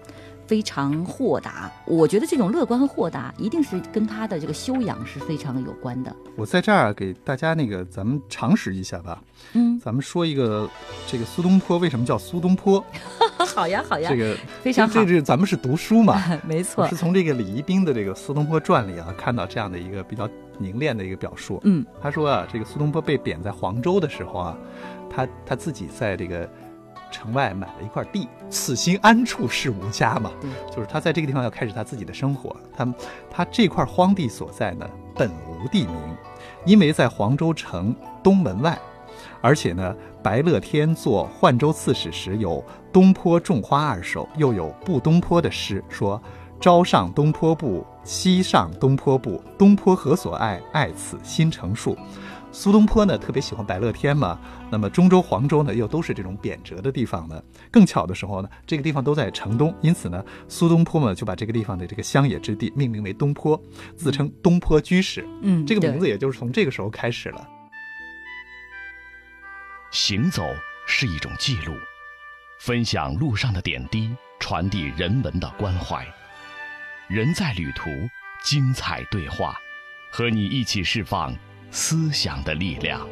[0.47, 6.15] 非常豁达，我觉得这种乐观和豁达一定是跟他的这个修养是非常有关的。
[6.37, 9.21] 我在这儿给大家那个咱们常识一下吧，
[9.53, 10.69] 嗯，咱们说一个
[11.05, 12.83] 这个苏东坡为什么叫苏东坡？
[13.55, 14.93] 好呀，好呀，这个非常好。
[14.93, 21.59] 这这咱们是读书嘛， 没错，是从这个李一冰的这个《苏东坡传》里啊看到这样的一个比较凝练的一个表述。
[21.65, 24.57] 嗯，他说啊，这个苏东坡被贬在黄州的时候啊，
[25.09, 26.49] 他他自己在这个。
[27.17, 30.31] 城外买了一块地，此心安处是吾家嘛？
[30.39, 32.55] 对，就是他在这个地方要开始他自己的生活。
[32.75, 32.93] 他
[33.31, 35.95] 他这块荒地所在呢，本无地名，
[36.63, 38.77] 因为在黄州城东门外，
[39.41, 46.21] 而且呢，白乐天做浣州刺史时有东坡种花二首，又有步东坡的诗，说
[46.59, 49.41] 朝上东坡步，夕上东坡步。
[49.57, 50.61] 东坡何所爱？
[50.71, 51.97] 爱此新成树。
[52.57, 54.39] 苏东坡呢，特别喜欢白乐天嘛。
[54.71, 57.39] 那么中州、黄州呢，又都是这种贬谪的地方呢。
[57.69, 63.61] 更巧的时候呢，这个地方都在城东，因此呢，苏东坡嘛就把这个地方的这个乡野之地命名为东坡，
[63.95, 65.23] 自称东坡居士。
[65.43, 67.47] 嗯，这个名字也就是从这个时候开始了。
[69.91, 70.43] 行走
[70.87, 71.75] 是一种记录，
[72.59, 76.03] 分享路上的点滴，传递人文的关怀。
[77.07, 77.91] 人在旅途，
[78.43, 79.55] 精彩对话，
[80.11, 81.31] 和你一起释放
[81.71, 83.07] 思想的力量。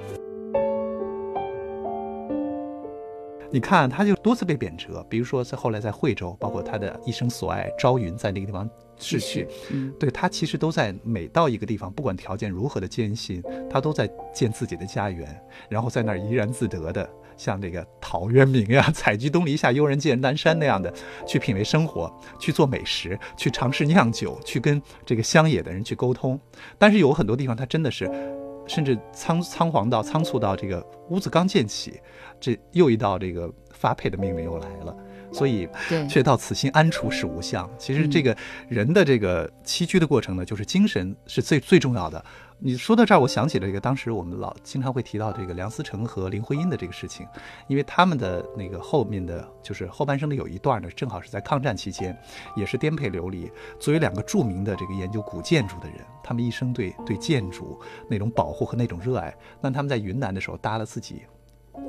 [3.51, 9.47] 你看，他就多次被贬谪，比如说在后来在惠州，包括他的一生所爱朝云，在那个地方逝去。
[9.71, 20.93] 嗯，对他其实都在每到一个地方，不管条件如何的艰辛，他都在建自己的家园，然后在那儿怡然自得的，像这个陶渊明呀“采菊东篱下，悠然见南山”那样的
[21.25, 26.37] 去品味生活，去做美食，去尝试酿酒，去跟这个乡野的人去沟通。
[26.77, 28.11] 但是有很多地方，他真的是。
[28.67, 31.99] 甚至仓仓皇到仓促到这个屋子刚建起，
[32.39, 34.95] 这又一道这个发配的命令又来了，
[35.31, 35.67] 所以，
[36.09, 37.69] 却到此心安处是无相。
[37.77, 38.35] 其实这个
[38.67, 42.23] 人的这个栖居的过程呢，就是精神是最最重要的。
[42.57, 47.27] 你说到这儿，我想起了一个当时我们老经常会提到这个梁思成和林徽因的这个事情，
[47.67, 52.17] 因为他们的那个后面的就是后半生的有一段呢，正好是在抗战期间，
[52.55, 53.51] 也是颠沛流离。
[53.77, 61.23] 作为两个著名的这个研究古建筑的人，他们一生对对建筑那种保护和那种热爱，那他们在云南的时候搭了自己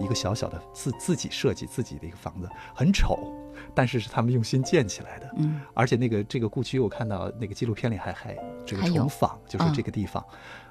[0.00, 3.33] 一个小小的自自己设计自己的一个房子，很丑，
[3.77, 5.31] 但是是他们用心建起来的。
[5.37, 8.35] 嗯，而且那个这个故居，我看到那个纪录片里还还
[8.65, 10.25] 这个重访，就是嗯这个地方。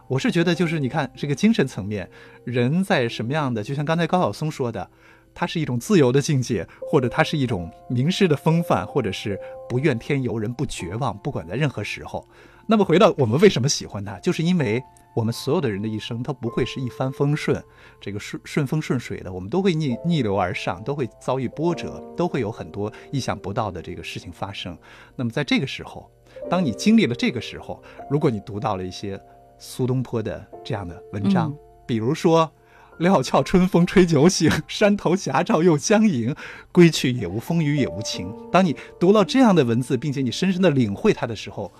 [0.07, 2.09] 我是觉得，就是你看这个精神层面，
[2.43, 4.89] 人在什么样的，就像刚才高晓松说的，
[5.35, 12.25] 它是一种自由的境界，或者它是一种名师的风范，或者是不怨天尤人、不绝望，不管在任何时候。
[12.65, 14.81] 那么回到我们为什么喜欢它，就是因为
[15.15, 17.63] 我们所有的人的一生，它不会是一帆风顺，
[18.01, 24.75] 这个顺顺风顺水的，我们都会逆逆流而上，都会遭遇波折，都会有很多意想不到的这个事情发生。
[25.15, 26.09] 那么在这个时候，
[26.49, 29.21] 当你经历了这个时候，如果你读到了一些
[29.59, 32.51] 苏东坡的这样的文章，嗯比如说
[32.99, 36.35] “料峭春风吹酒醒，山头霞照又相迎，
[36.71, 38.33] 归去也无风雨也无晴”。
[38.51, 41.71] 当你读到这样的文字，并且你深深的领会它的时候，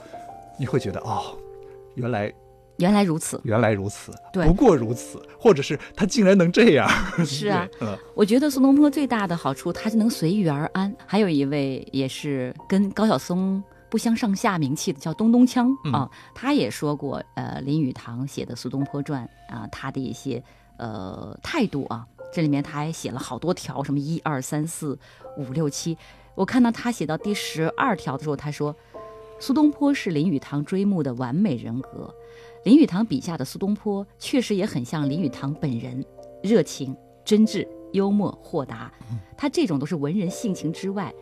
[0.60, 1.38] 你会觉得哦，
[1.95, 2.34] 原来
[2.78, 3.39] 原来如此。
[3.45, 6.89] 原来如此，对不过如此，或者是他竟然能这样。
[7.25, 10.93] 是啊， 嗯，我觉得苏东坡最大的好处，他是能随遇而安。
[11.06, 20.43] 还有一位也是跟高晓松不相上下名气的，叫东东锵嗯啊，他也说过，呃，林语堂写的《苏东坡传》啊，他的一些
[20.78, 24.98] 呃态度啊，这里面他还写了好多条，什么一二三四
[25.38, 25.98] 五六七。
[26.36, 28.76] 我看到他写到第十二条的时候，他说，
[29.40, 32.14] 苏东坡是林语堂追慕的完美人格。
[32.66, 36.04] 林语堂笔下的苏东坡确实也很像林语堂本人，
[36.42, 38.92] 热情、真挚、幽默、豁达。
[39.38, 41.14] 他这种都是文人性情之外，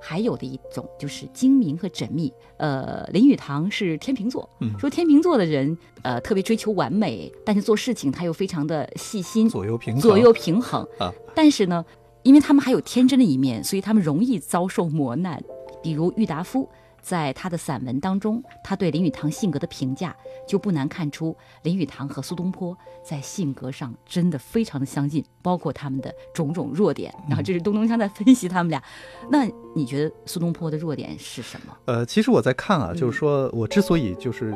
[0.00, 2.32] 还有的一种就是精明和缜密。
[2.56, 11.12] 呃，林语堂是天秤座，嗯说天秤座的人呃特别追求完美，但是做事情他又非常的细心，左右平衡，左右平衡啊。
[11.34, 11.84] 但是呢，
[12.22, 15.42] 因为他们还有天真的一面，所以他们容易遭受磨难。
[15.80, 16.68] 比如郁达夫
[17.00, 20.14] 在他的散文当中，他对林语堂性格的评价
[20.46, 27.14] 就不难看出，林语堂和苏东坡在性格上真的非常的相近，包括他们的种种弱点。
[27.28, 28.82] 然后这是东东锵在分析他们俩。
[29.30, 31.76] 那你觉得苏东坡的弱点是什么？
[31.86, 34.54] 呃，其实我在看啊，嗯就是说我之所以就是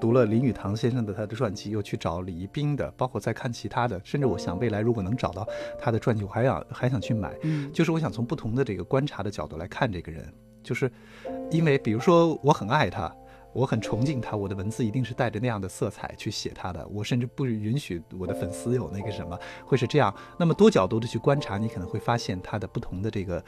[0.00, 5.46] 读了林语堂先生的他的传记，又去找李一冰的，包括再看其他的，甚至我想未来如果能找到
[5.78, 7.32] 他的传记，我还想还想去买。
[7.42, 10.90] 嗯就是我想从不同的这个观察的角度来看这个人，就是
[11.50, 13.14] 因为比如说我很爱他。
[13.54, 16.88] 我很崇敬他，我的文字一定是带着那样的色彩去写他的。
[16.88, 20.14] 我甚至不允许我的粉丝有那个什么，会是这样。
[20.38, 23.44] 那么多角度的去观察，你可能会发现他的不同的这个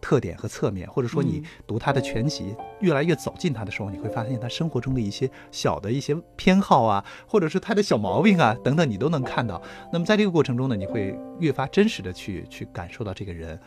[0.00, 9.60] 特点和侧面，或者说你嗯读他的全集，越来越走近他的时候，你会发现他生活中的一些小的一些偏好啊，或者是他的小毛病啊等等，你都能看到。
[9.92, 13.58] 那么在这个过程中呢，你会越发真实的去去感受到这个人。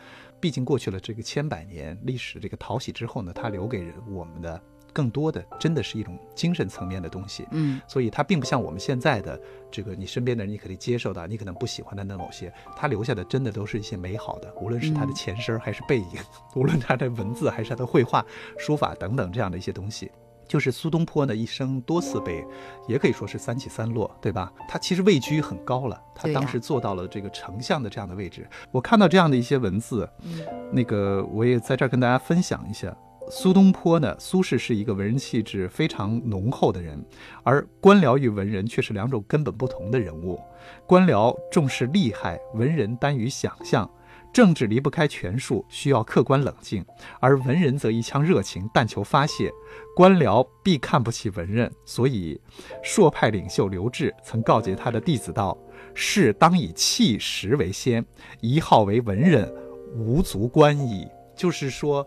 [0.42, 4.60] 毕竟过去了这个千百年历史这个淘洗之后呢，它留给人我们的
[4.92, 7.46] 更多的真的是一种精神层面的东西。
[7.52, 9.40] 嗯所以它并不像我们现在的
[9.70, 16.18] 这个，你身边的人你可以接受到，你可能不喜欢的那某些，它留下的真的都是一些美好的，无论是它的嗯前身还是背影，
[16.56, 18.26] 无论它的文字还是它的绘画、
[18.58, 20.10] 书法等等这样的一些东西。
[20.52, 22.46] 就是苏东坡呢，一生多次被，
[22.86, 24.52] 也可以说是三起三落，对吧？
[24.68, 28.46] 他其实位居很高了，他当时做到了这个丞相的这样的位置。
[28.70, 32.94] 我看到这样的一些文字，嗯那个我也在这儿跟大家分享一下。
[33.30, 37.02] 苏东坡呢，苏轼是一个文人气质非常浓厚的人，
[37.42, 40.38] 而官僚与文人却是两种根本不同的人物。
[40.86, 43.90] 官僚重视利害，文人耽于想象。
[44.32, 46.82] 政治离不开权术，需要客观冷静；
[47.20, 49.50] 而文人则一腔热情，但求发泄。
[49.94, 52.40] 官僚必看不起文人，所以
[52.82, 55.56] 硕派领袖刘志曾告诫他的弟子道
[55.94, 58.04] ：“士当以气实为先，
[58.40, 59.52] 一号为文人，
[59.94, 61.06] 无足观矣。”
[61.36, 62.06] 就是说。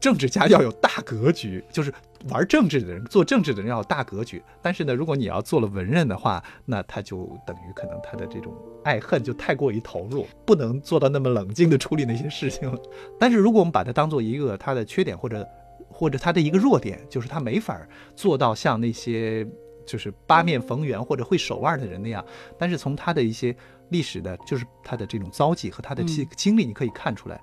[0.00, 1.94] 政治家要有大格局，就是
[2.28, 4.42] 玩政治的人、做政治的人要有大格局。
[4.60, 8.54] 但是呢，如果你要做了文人的话，那他就等于可能他的这种
[8.84, 12.78] 爱恨就太过于投入，不能做到那么冷静的处理那些事情了。
[13.18, 15.46] 但是如果我们把它当做一个他的缺点，或者
[15.88, 17.80] 或者他的一个弱点，就是他没法
[18.16, 19.46] 做到像那些
[19.86, 22.24] 就是八面逢源或者会手腕的人那样。
[22.58, 23.54] 但是从他的一些
[23.90, 27.40] 历史的，就是他的这种遭际和他的经经历，你可以看出来。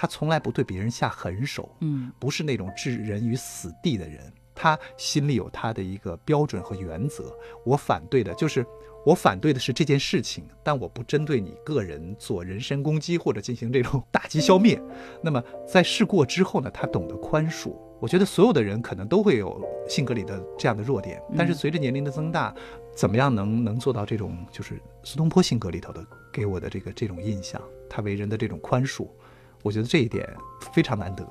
[0.00, 4.32] 他从来不对别人下狠手，嗯，不是那种置人于死地的人。
[4.54, 7.36] 他心里有他的一个标准和原则。
[7.64, 8.64] 我反对的就是，
[9.04, 14.80] 我反对的是这件事情，但我不针对你个人做人身攻击或者进行这种打击消灭。
[15.20, 17.74] 那么在事过之后呢，他懂得宽恕。
[17.98, 22.54] 我觉得所有的人可能都会有性格里的这样的弱点，但是随着年龄的增大，
[22.94, 29.08] 怎么样能能做到这种就是苏东坡性格里头的给我的这个这种印象，他为人的这种宽恕。
[29.68, 30.26] 我觉得这一点
[30.72, 31.22] 非常难得。《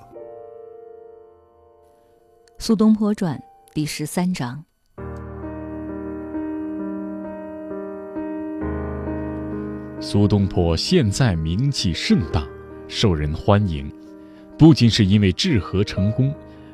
[2.60, 3.36] 苏东坡传》
[3.74, 4.64] 第十三章。
[10.00, 12.48] 苏东坡现在名气甚大，
[12.88, 13.92] 受人欢迎，
[14.56, 16.32] 不仅是因为治河成功，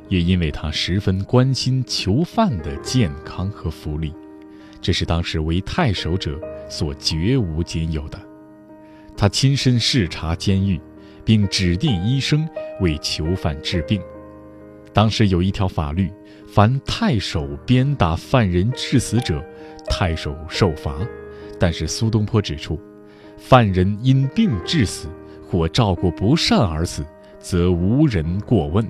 [0.09, 4.13] 也因为他十分关心囚犯的健康和福利，
[4.81, 6.37] 这是当时为太守者
[6.69, 8.19] 所绝无仅有的。
[9.15, 10.77] 他亲身视察监狱。
[11.25, 12.47] 并指定医生
[12.81, 14.01] 为囚犯治病。
[14.93, 16.11] 当时有一条法律，
[16.47, 19.43] 凡太守鞭打犯人致死者，
[19.89, 20.95] 太守受罚。
[21.59, 22.79] 但是苏东坡指出，
[23.37, 25.07] 犯人因病致死
[25.49, 27.05] 或照顾不善而死，
[27.39, 28.85] 则无人过问，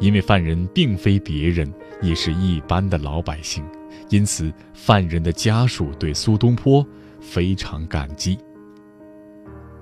[0.00, 3.64] 因为犯人并非别人，也是一般的老百姓，
[4.10, 6.86] 因此犯人的家属对苏东坡
[7.20, 8.38] 非常感激。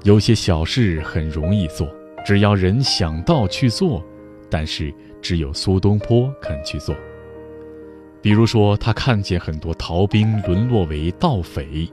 [0.05, 1.89] 有些小事很容易做，
[2.25, 4.05] 只要人想到去做，
[4.51, 6.97] 但是只有苏东坡肯去做。
[8.21, 11.89] 比如说，他看见很多逃兵沦落为盗匪，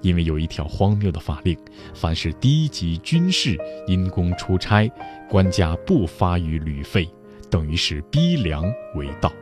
[0.00, 1.56] 因为有一条荒谬的法令：
[1.94, 3.56] 凡是低级军士
[3.86, 4.90] 因公出差，
[5.28, 7.08] 官家不发于旅费，
[7.48, 8.64] 等于是逼良
[8.96, 9.32] 为盗。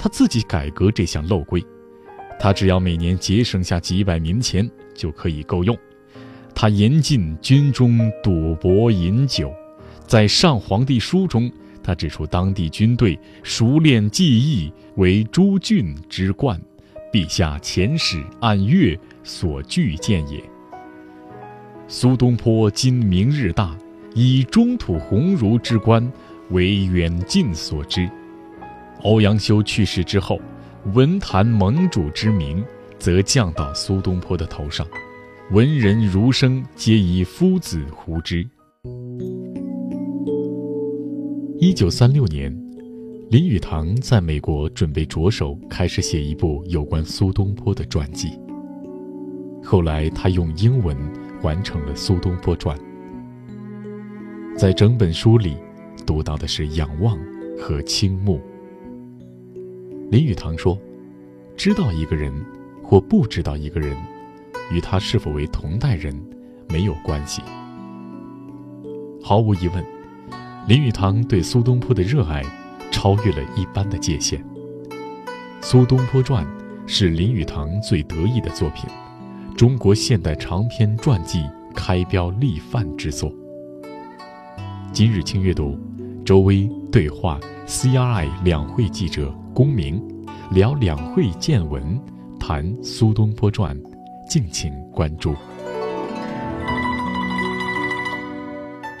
[0.00, 1.62] 他自己改革这项漏规，
[2.38, 5.76] 他只要每年节省下几百民钱就可以够用。
[6.64, 9.52] 他严禁军中赌博饮酒，
[10.06, 11.52] 在上皇帝书中，
[11.82, 16.58] 他指出当地军队熟练技艺为诸郡之冠，
[17.12, 20.42] 陛下遣使按月所具见也。
[21.86, 23.76] 苏东坡今明日大，
[24.14, 26.10] 以中土鸿儒之官
[26.48, 28.08] 为远近所知。
[29.02, 30.40] 欧阳修去世之后，
[30.94, 32.64] 文坛盟主之名
[32.98, 34.86] 则降到苏东坡的头上。
[35.50, 38.48] 文人儒生皆以夫子呼之。
[41.58, 42.50] 一九三六年，
[43.30, 48.30] 林语堂在美国准备着手开始写一部有关苏东坡的传记。
[49.62, 50.96] 后来，他用英文
[51.42, 52.76] 完成了《苏东坡传》。
[54.56, 55.56] 在整本书里，
[56.06, 57.18] 读到的是仰望
[57.58, 58.40] 和倾慕。
[60.10, 60.78] 林语堂说
[61.54, 62.32] ：“知道一个人，
[62.82, 63.94] 或不知道一个人。”
[64.70, 66.14] 与他是否为同代人
[66.68, 67.42] 没有关系。
[69.22, 69.84] 毫无疑问，
[70.66, 72.42] 林语堂对苏东坡的热爱
[72.90, 74.38] 超越了一般的界限。
[75.60, 76.44] 《苏东坡传》
[76.86, 78.88] 是林语堂最得意的作品，
[79.56, 81.42] 中国现代长篇传记
[81.74, 83.32] 开标立范之作。
[84.92, 85.78] 今日清阅读，
[86.24, 90.02] 周薇对话 CRI 两会记者龚明，
[90.50, 91.98] 聊两会见闻，
[92.38, 93.74] 谈《苏东坡传》。
[94.26, 95.34] 敬请关注。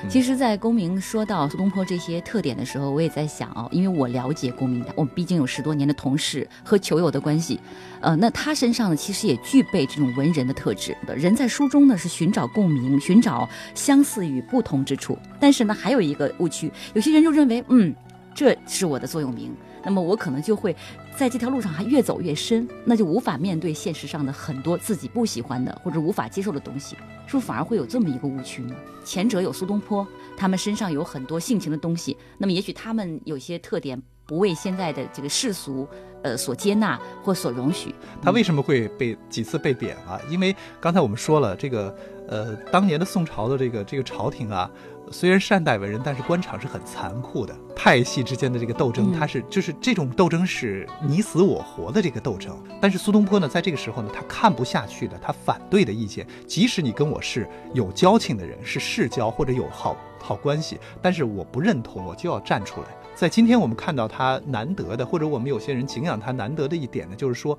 [0.06, 7.58] 其实，在公明说到苏东坡这些特点的时候，我也在想哦，因为我了解公明，我们毕竟有十多年的同事和球友的关系，
[8.00, 10.94] 呃，那他身上呢，其实也具备这种文人的特质。
[11.16, 15.18] 人在书中呢，是寻找共鸣，寻找相似与不同之处。
[15.40, 17.92] 但是呢，还有一个误区，有些人就认为，嗯，
[18.34, 19.54] 这是我的座右铭。
[19.86, 20.74] 那么我可能就会
[21.14, 28.74] 在这条路上还越走越深，那就无法面对现实上的很多自己不喜欢的或者无法接受的东西，是不是反而会有这么一个误区呢？
[29.04, 30.06] 前者有苏东坡，
[30.38, 35.86] 他们身上有很多性情的东西，那么也许他们有些特点不为现在的这个世俗，
[36.22, 37.94] 呃所接纳或所容许。
[38.22, 40.18] 他为什么会被几次被贬啊？
[40.30, 41.94] 因为刚才我们说了，这个
[42.26, 44.70] 呃当年的宋朝的这个这个朝廷啊。
[45.10, 47.54] 虽然善待文人，但是官场是很残酷的。
[47.76, 52.56] 派系之间的这个斗争，它是就是这种斗争是你死我活的这个斗争。
[52.80, 62.88] 但是苏东坡呢，在这个时候呢，他看不下去的，他反对的意见，即使你跟我是有交情的人，是世交或者有好好关系，但是我不认同，我就要站出来。
[63.14, 67.58] 在今天我们看到他难得的，或者我们有些人敬仰他难得的一点呢，就是说。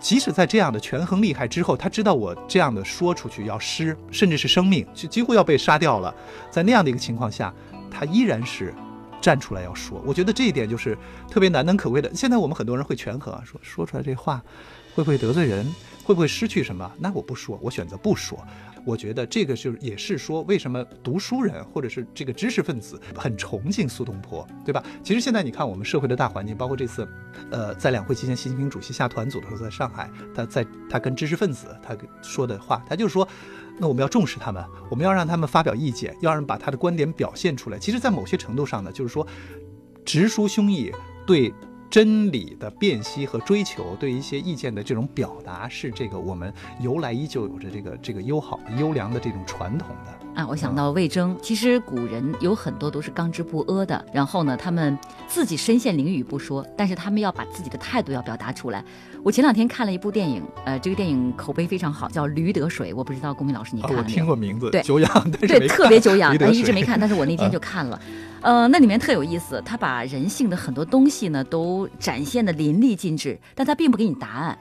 [0.00, 6.14] 即使在这样的权衡利害之后，他知道我这样的说出去要失，甚至是生命，就几乎要被杀掉了。
[6.50, 7.52] 在那样的一个情况下，
[7.90, 8.74] 他依然是
[9.20, 10.02] 站出来要说。
[10.04, 10.96] 我觉得这一点就是
[11.30, 12.14] 特别难能可贵的。
[12.14, 14.42] 现在我们很多人会权衡啊，说说出来这话
[14.94, 15.64] 会不会得罪人，
[16.04, 16.90] 会不会失去什么？
[16.98, 18.38] 那我不说，我选择不说。
[18.84, 24.82] 我觉得这个就是也是说，为什么读书人或者是这个知识分子很崇敬苏东坡，对吧？
[25.02, 27.08] 其实现在你看我们社会的大环境，包括这次，
[27.50, 33.26] 呃，在两会期间，习近平主席下团组的时候，在上海，他在他跟知识分子他说的话，他就是说，
[33.78, 37.78] 那我们要重视他们，我们要让他们发表意见，要让把他的观点表现出来。
[37.78, 39.26] 其实，在某些程度上呢，就是说，
[40.04, 40.94] 直抒胸臆，
[41.26, 41.52] 对。
[41.94, 50.44] 真理的辨析和追求，对一些意见的这种表达，是这个我们由来依旧有着这个这个优好优良的这种传统的啊。
[50.44, 58.84] 我想到魏征，其实古人有很多都是刚直不阿的，然后呢，他们自己身陷囹圄不说，但是他们要把自己的态度要表达出来。
[59.22, 64.04] 我前两天看了一部电影，呃，这个电影口碑非常好，叫《驴得水》，我不知道龚明老师你看了没有？
[64.04, 68.00] 我听过名字，对，久仰，对特别久仰，但一直没看，但是我那天 就看了。
[68.44, 74.58] 呃，那里面特有意思，他把人性的很多东西呢都展现的淋漓尽致，但他并不给你答案，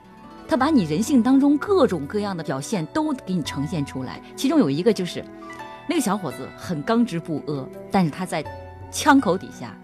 [0.47, 4.21] 他把你人性当中各种各样的表现都给你呈现出来。
[4.37, 5.21] 其中有一个就是，
[5.85, 8.41] 那个小伙子很刚直不阿，但是他在
[8.89, 9.75] 枪口底下，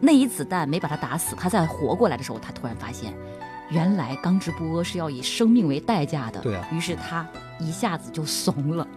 [0.00, 3.12] 那一子弹没把他打死，他在活过来的时候，他突然发现，
[3.68, 6.40] 原来刚直不阿是要以生命为代价的。
[6.40, 6.66] 对啊。
[6.72, 7.28] 于是他
[7.60, 8.88] 一下子就怂了。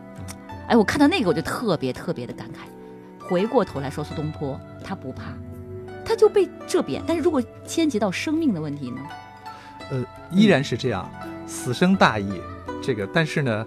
[0.69, 2.76] 哎，我看到那个我就特别特别的感慨。
[3.27, 5.33] 回过头来说，苏东坡他不怕，
[6.05, 7.03] 他就被这贬。
[7.05, 9.01] 但是如果牵及到生命的问题呢？
[9.89, 11.09] 呃，依然是这样，
[11.45, 12.41] 死生大义。
[12.81, 13.65] 这个，但是呢，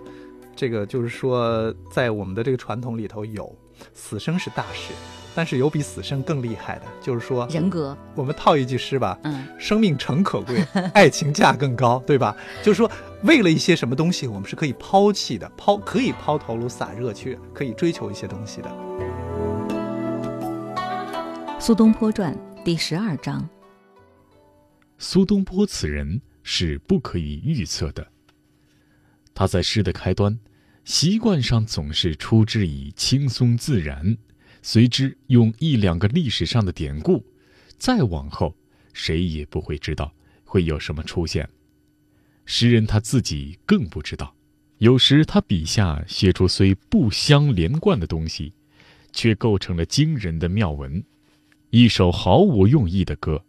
[0.57, 3.55] 这个就是说，在我们的这个传统里头有
[3.93, 4.93] 死生是大事，
[5.35, 7.97] 但是有比死生更厉害的，就是说人格。
[8.15, 12.35] 我们套一句诗吧，嗯，生命诚可贵， 爱情价更高，对吧？
[12.63, 12.91] 就是说，
[13.25, 18.69] 为了一些什么东西，我们是可以抛弃的，抛可以抛头颅洒热血，可以追求一些东西的。
[21.63, 23.47] 《苏东坡传》第十二章。
[24.97, 28.11] 苏东坡此人是不可以预测的。
[29.35, 30.41] 他在诗的开端，
[30.87, 34.17] 习惯上总是出之以轻松自然，
[34.63, 37.23] 随之用一两个历史上的典故，
[37.77, 38.57] 再往后，
[38.95, 40.11] 谁也不会知道
[40.45, 41.47] 会有什么出现。
[42.47, 44.35] 诗人他自己更不知道，
[44.79, 48.55] 有时他笔下写出虽不相连贯的东西，
[49.13, 51.05] 却构成了惊人的妙文。
[51.71, 53.45] 一首毫无用意的歌，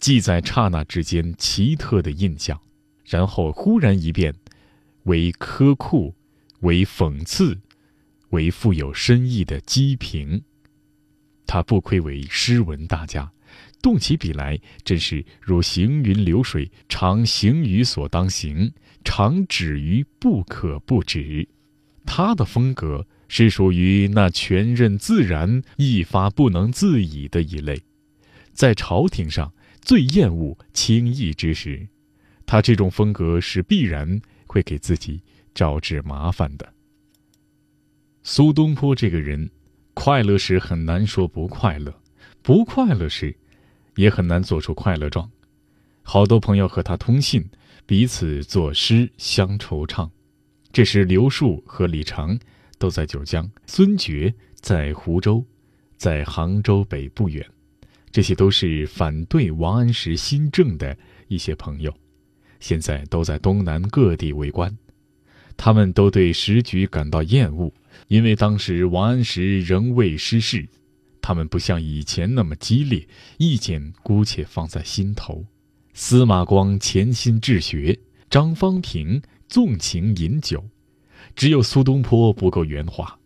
[0.00, 2.60] 记在刹那之间奇特的印象，
[3.06, 4.34] 然后忽然一变，
[5.04, 6.12] 为苛酷，
[6.62, 7.60] 为讽刺，
[8.30, 10.42] 为富有深意的讥评。
[11.46, 13.30] 他不愧为诗文大家，
[13.80, 18.72] 动起笔来真是如行云流水，常行于所当行，
[19.04, 21.48] 常止于不可不止。
[22.04, 23.06] 他的风格。
[23.34, 27.80] 是属于那全任自然、一发不能自已的一类，
[28.52, 31.88] 在朝廷上最厌恶轻易之时，
[32.44, 35.22] 他这种风格是必然会给自己
[35.54, 36.74] 招致麻烦的。
[38.22, 39.50] 苏东坡这个人，
[39.94, 42.02] 快乐时很难说不快乐，
[42.42, 43.34] 不快乐时，
[43.96, 45.30] 也很难做出快乐状。
[46.02, 47.42] 好多朋友和他通信，
[47.86, 50.10] 彼此作诗相惆怅。
[50.70, 52.38] 这时刘树和李常。
[52.82, 55.46] 都在九江，孙觉在湖州，
[55.96, 57.46] 在杭州北不远，
[58.10, 61.94] 这些都是反对王安石新政的一些朋友，
[62.58, 64.76] 现在都在东南各地为官。
[65.56, 67.72] 他们都对时局感到厌恶，
[68.08, 70.68] 因为当时王安石仍未失势，
[71.20, 73.06] 他们不像以前那么激烈，
[73.38, 75.46] 意见姑且放在心头。
[75.94, 77.96] 司马光潜心治学，
[78.28, 80.64] 张方平纵情饮酒。
[81.34, 83.18] 只有苏东坡不够圆滑，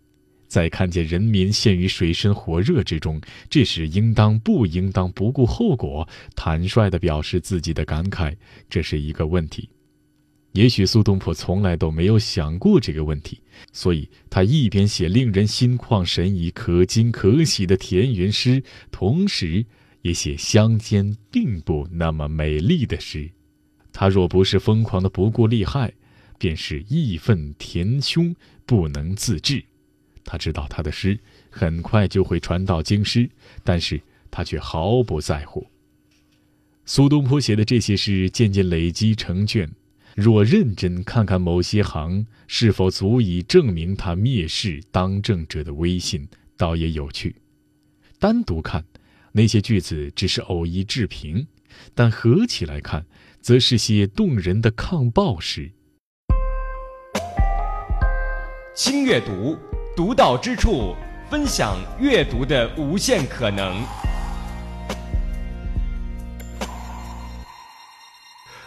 [0.49, 3.21] 在看见人民陷于水深火热之中，
[3.51, 8.35] 这时应当不应当不顾后果，坦率地表示自己的感慨，
[8.69, 9.69] 这是一个问题。
[10.53, 13.39] 也许苏东坡从来都没有想过这个问题，
[13.73, 19.67] 所以他一边写令人心旷神怡、可惊可喜的田园诗，同时
[20.01, 23.31] 也写乡间并不那么美丽的诗。
[23.93, 25.93] 他若不是疯狂的不顾利害，
[26.39, 28.35] 便是义愤填胸，
[28.65, 29.65] 不能自制。
[30.25, 31.19] 他知道他的诗
[31.51, 33.31] 很快就会传到京师，
[33.63, 35.67] 但是他却毫不在乎。
[36.85, 39.71] 苏东坡写的这些诗渐渐累积成卷。
[40.15, 46.27] 若认真看看某些行，是否足以证明他蔑视当政者的威信，
[46.57, 47.37] 倒也有趣。
[48.19, 48.83] 单独看，
[49.33, 51.45] 那些句子只是偶一置评；
[51.95, 53.05] 但合起来看，
[53.43, 55.71] 则是些动人的抗暴诗。
[58.77, 59.57] 轻阅读，
[59.97, 60.95] 独到之处，
[61.31, 63.83] 分享阅读的无限可能。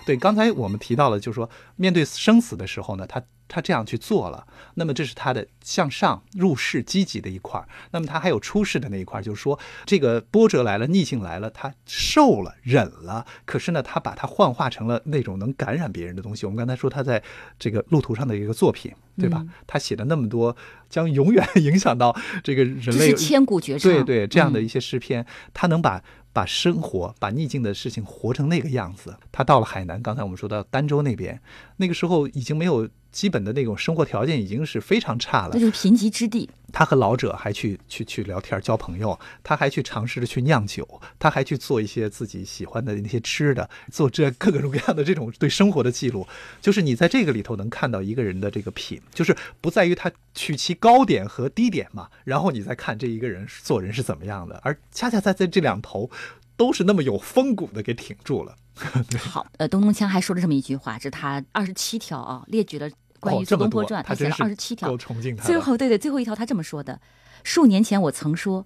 [0.07, 7.67] 对，刚才我们提到了，就是说面对生死的时候呢，他他这样去做了，那么这是他的向上入世积极的一块儿。
[7.91, 13.23] 那么他还有出世的那一块儿，就是说这个波折来了，逆境来了，他受了，忍了。
[13.45, 16.47] 可是呢，他把它幻化成了那种能感染别人的东西。
[16.47, 17.21] 我们刚才说他在
[17.59, 19.45] 这个路途上的一个作品，对吧？
[19.67, 20.57] 他写的那么多
[20.89, 26.01] 将永远影响到这个人类千古绝唱，对对，这样的一些诗篇，他能把。
[26.31, 29.17] 把生活、把逆境的事情活成那个样子。
[29.31, 31.41] 他到了海南，刚才我们说到儋州那边，
[31.77, 36.49] 那个时候已经没有基本的那种生活条件，已经是非常差了，那就是贫瘠之地。
[36.71, 40.87] 他和老者还去去去聊天、交朋友，他还去尝试着去酿酒，
[41.17, 46.25] 他还去做一些自己喜欢的那些吃的，做这各种各样的这种对生活的记录。
[46.61, 56.09] 就是你在这个里头能看到一个人的这个品，就是不在于他取其高点和低点嘛，然后你再看这一个人做人是怎么样的，而恰恰在在这两头。
[56.55, 58.53] 都是那么有风骨的，给挺住了。
[59.17, 62.89] 好，呃，东东锵还说了这么一句话，这是他二十七条啊，列举了
[63.19, 64.95] 关于苏东坡传，他写了二十七条。
[65.43, 66.99] 最后，对对，最后一条他这么说的：
[67.43, 68.65] 数年前我曾说，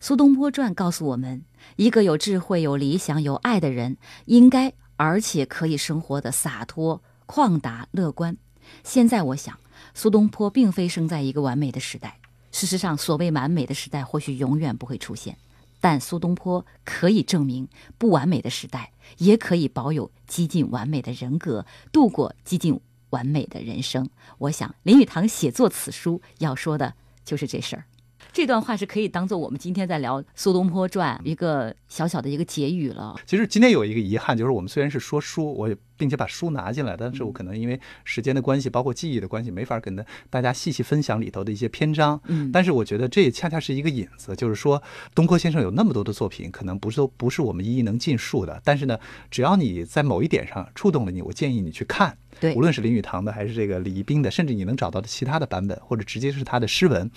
[0.00, 1.44] 苏东坡传告诉我们，
[1.76, 3.96] 一个有智慧、有理想、有爱的人，
[4.26, 8.36] 应该而且可以生活的洒脱、旷达、乐观。
[8.82, 9.58] 现在我想，
[9.94, 12.18] 苏东坡并非生在一个完美的时代。
[12.52, 15.36] 事实上，所谓完美的时代，或许永远不会出现。
[15.80, 22.80] 但苏东坡可以证明，不完美的时代也可以保有接近完美的人格，度过接近
[23.14, 24.08] 完美的人生。
[24.38, 26.94] 我想，林语堂写作此书要说的
[27.24, 27.84] 就是这事儿。
[28.32, 33.14] 这段话是可以当做我们今天在聊《苏东坡传》一个小小的一个结语了。
[33.24, 42.20] 其实今天有一个遗憾，就是我们虽然是说书，我也并且把书拿进来，但是我可能因为时间的关系，包括记忆的关系，没法跟大家细细分享里头的一些篇章。
[42.26, 44.82] 嗯，但是我觉得这也恰恰是一个引子，就是说
[45.14, 48.60] 东坡先生有那么多的作品，可能不是都不是我们一一能尽述的。
[48.62, 48.98] 但是呢，
[49.30, 52.14] 只要你在某一点上触动了你，我建议你去看。
[52.38, 57.10] 对，无论是林语堂的，还是这个李宜宾的，甚至你能找到的其他的版本，或者直接是他的诗文，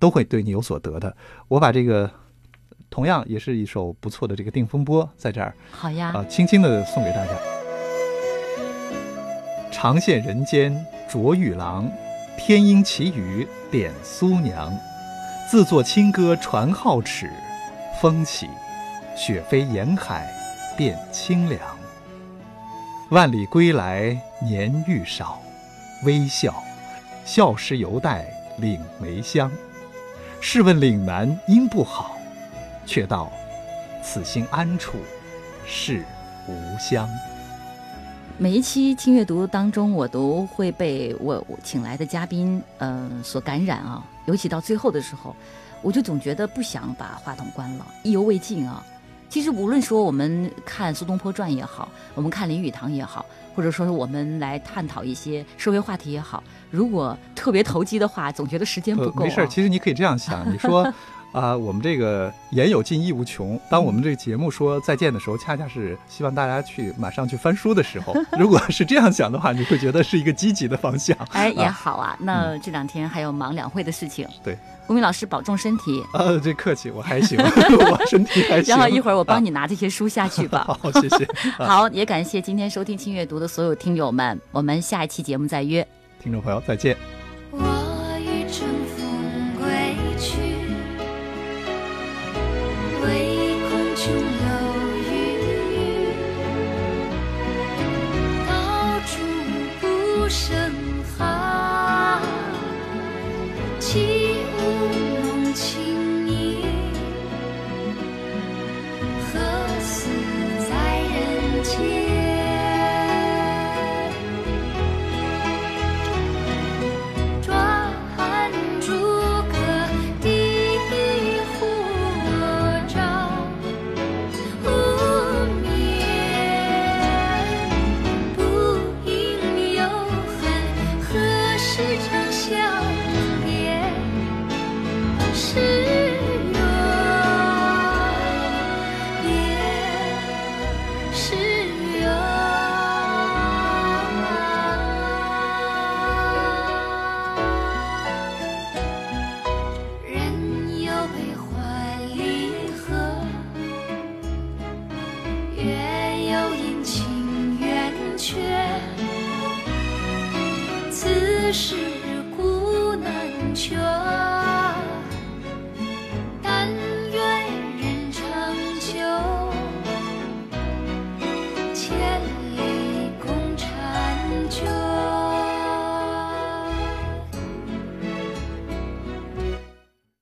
[0.00, 1.16] 都会对你有所得的。
[1.46, 2.10] 我把这个
[2.90, 7.61] 同样也是一首不错的这个《定风波》在这儿，好呀，啊，轻轻的送给大家。
[9.72, 11.90] 长羡人间卓玉郎，
[12.36, 14.70] 天鹰奇雨点苏娘。
[15.48, 17.28] 自作清歌传皓齿，
[18.00, 18.48] 风起，
[19.16, 20.30] 雪飞沿海
[20.76, 21.58] 变清凉。
[23.08, 25.40] 万里归来年愈少，
[26.04, 26.62] 微笑，
[27.24, 28.26] 笑时犹带
[28.58, 29.50] 岭梅香。
[30.40, 32.16] 试问岭南应不好，
[32.84, 33.32] 却道
[34.02, 34.98] 此心安处
[35.66, 36.04] 是
[36.46, 37.08] 吾乡。
[38.42, 44.04] 每一期听阅读当中，我都会被我我请来的嘉宾，嗯，所感染啊。
[44.26, 45.36] 尤其到最后的时候，
[45.80, 48.84] 我就总觉得不想把话筒关了，意犹未尽啊。
[49.28, 53.24] 其实，无论说我们看苏东坡传也好，我们看林语堂也好，
[53.54, 59.22] 或者说是我们来探讨一些社会话题也好，如果特别投机的话，总觉得时间不够。
[59.24, 60.92] 没事，其实你可以这样想，你说
[61.32, 63.58] 啊，我们这个言有尽，意无穷。
[63.70, 68.14] 当我们这个节目说再见的时候，恰恰是希望大家去马上去翻书的时候。
[68.38, 71.16] 如果是这样想的话，你会觉得是一个积极的方向。
[71.32, 72.16] 哎，也好啊。
[72.20, 74.28] 那这两天还有忙两会的事情。
[74.44, 74.56] 对。
[74.88, 76.04] 吴明老师保重身体。
[76.12, 78.74] 呃，这客气，我还行， 我身体还行。
[78.74, 80.66] 然后一会儿我帮你拿这些书下去吧。
[80.82, 81.26] 好，谢谢。
[81.56, 85.86] 好，也感谢今天收听轻阅读的所有听友们，我们下一期节目再约。
[86.20, 87.21] 听众朋友，再见。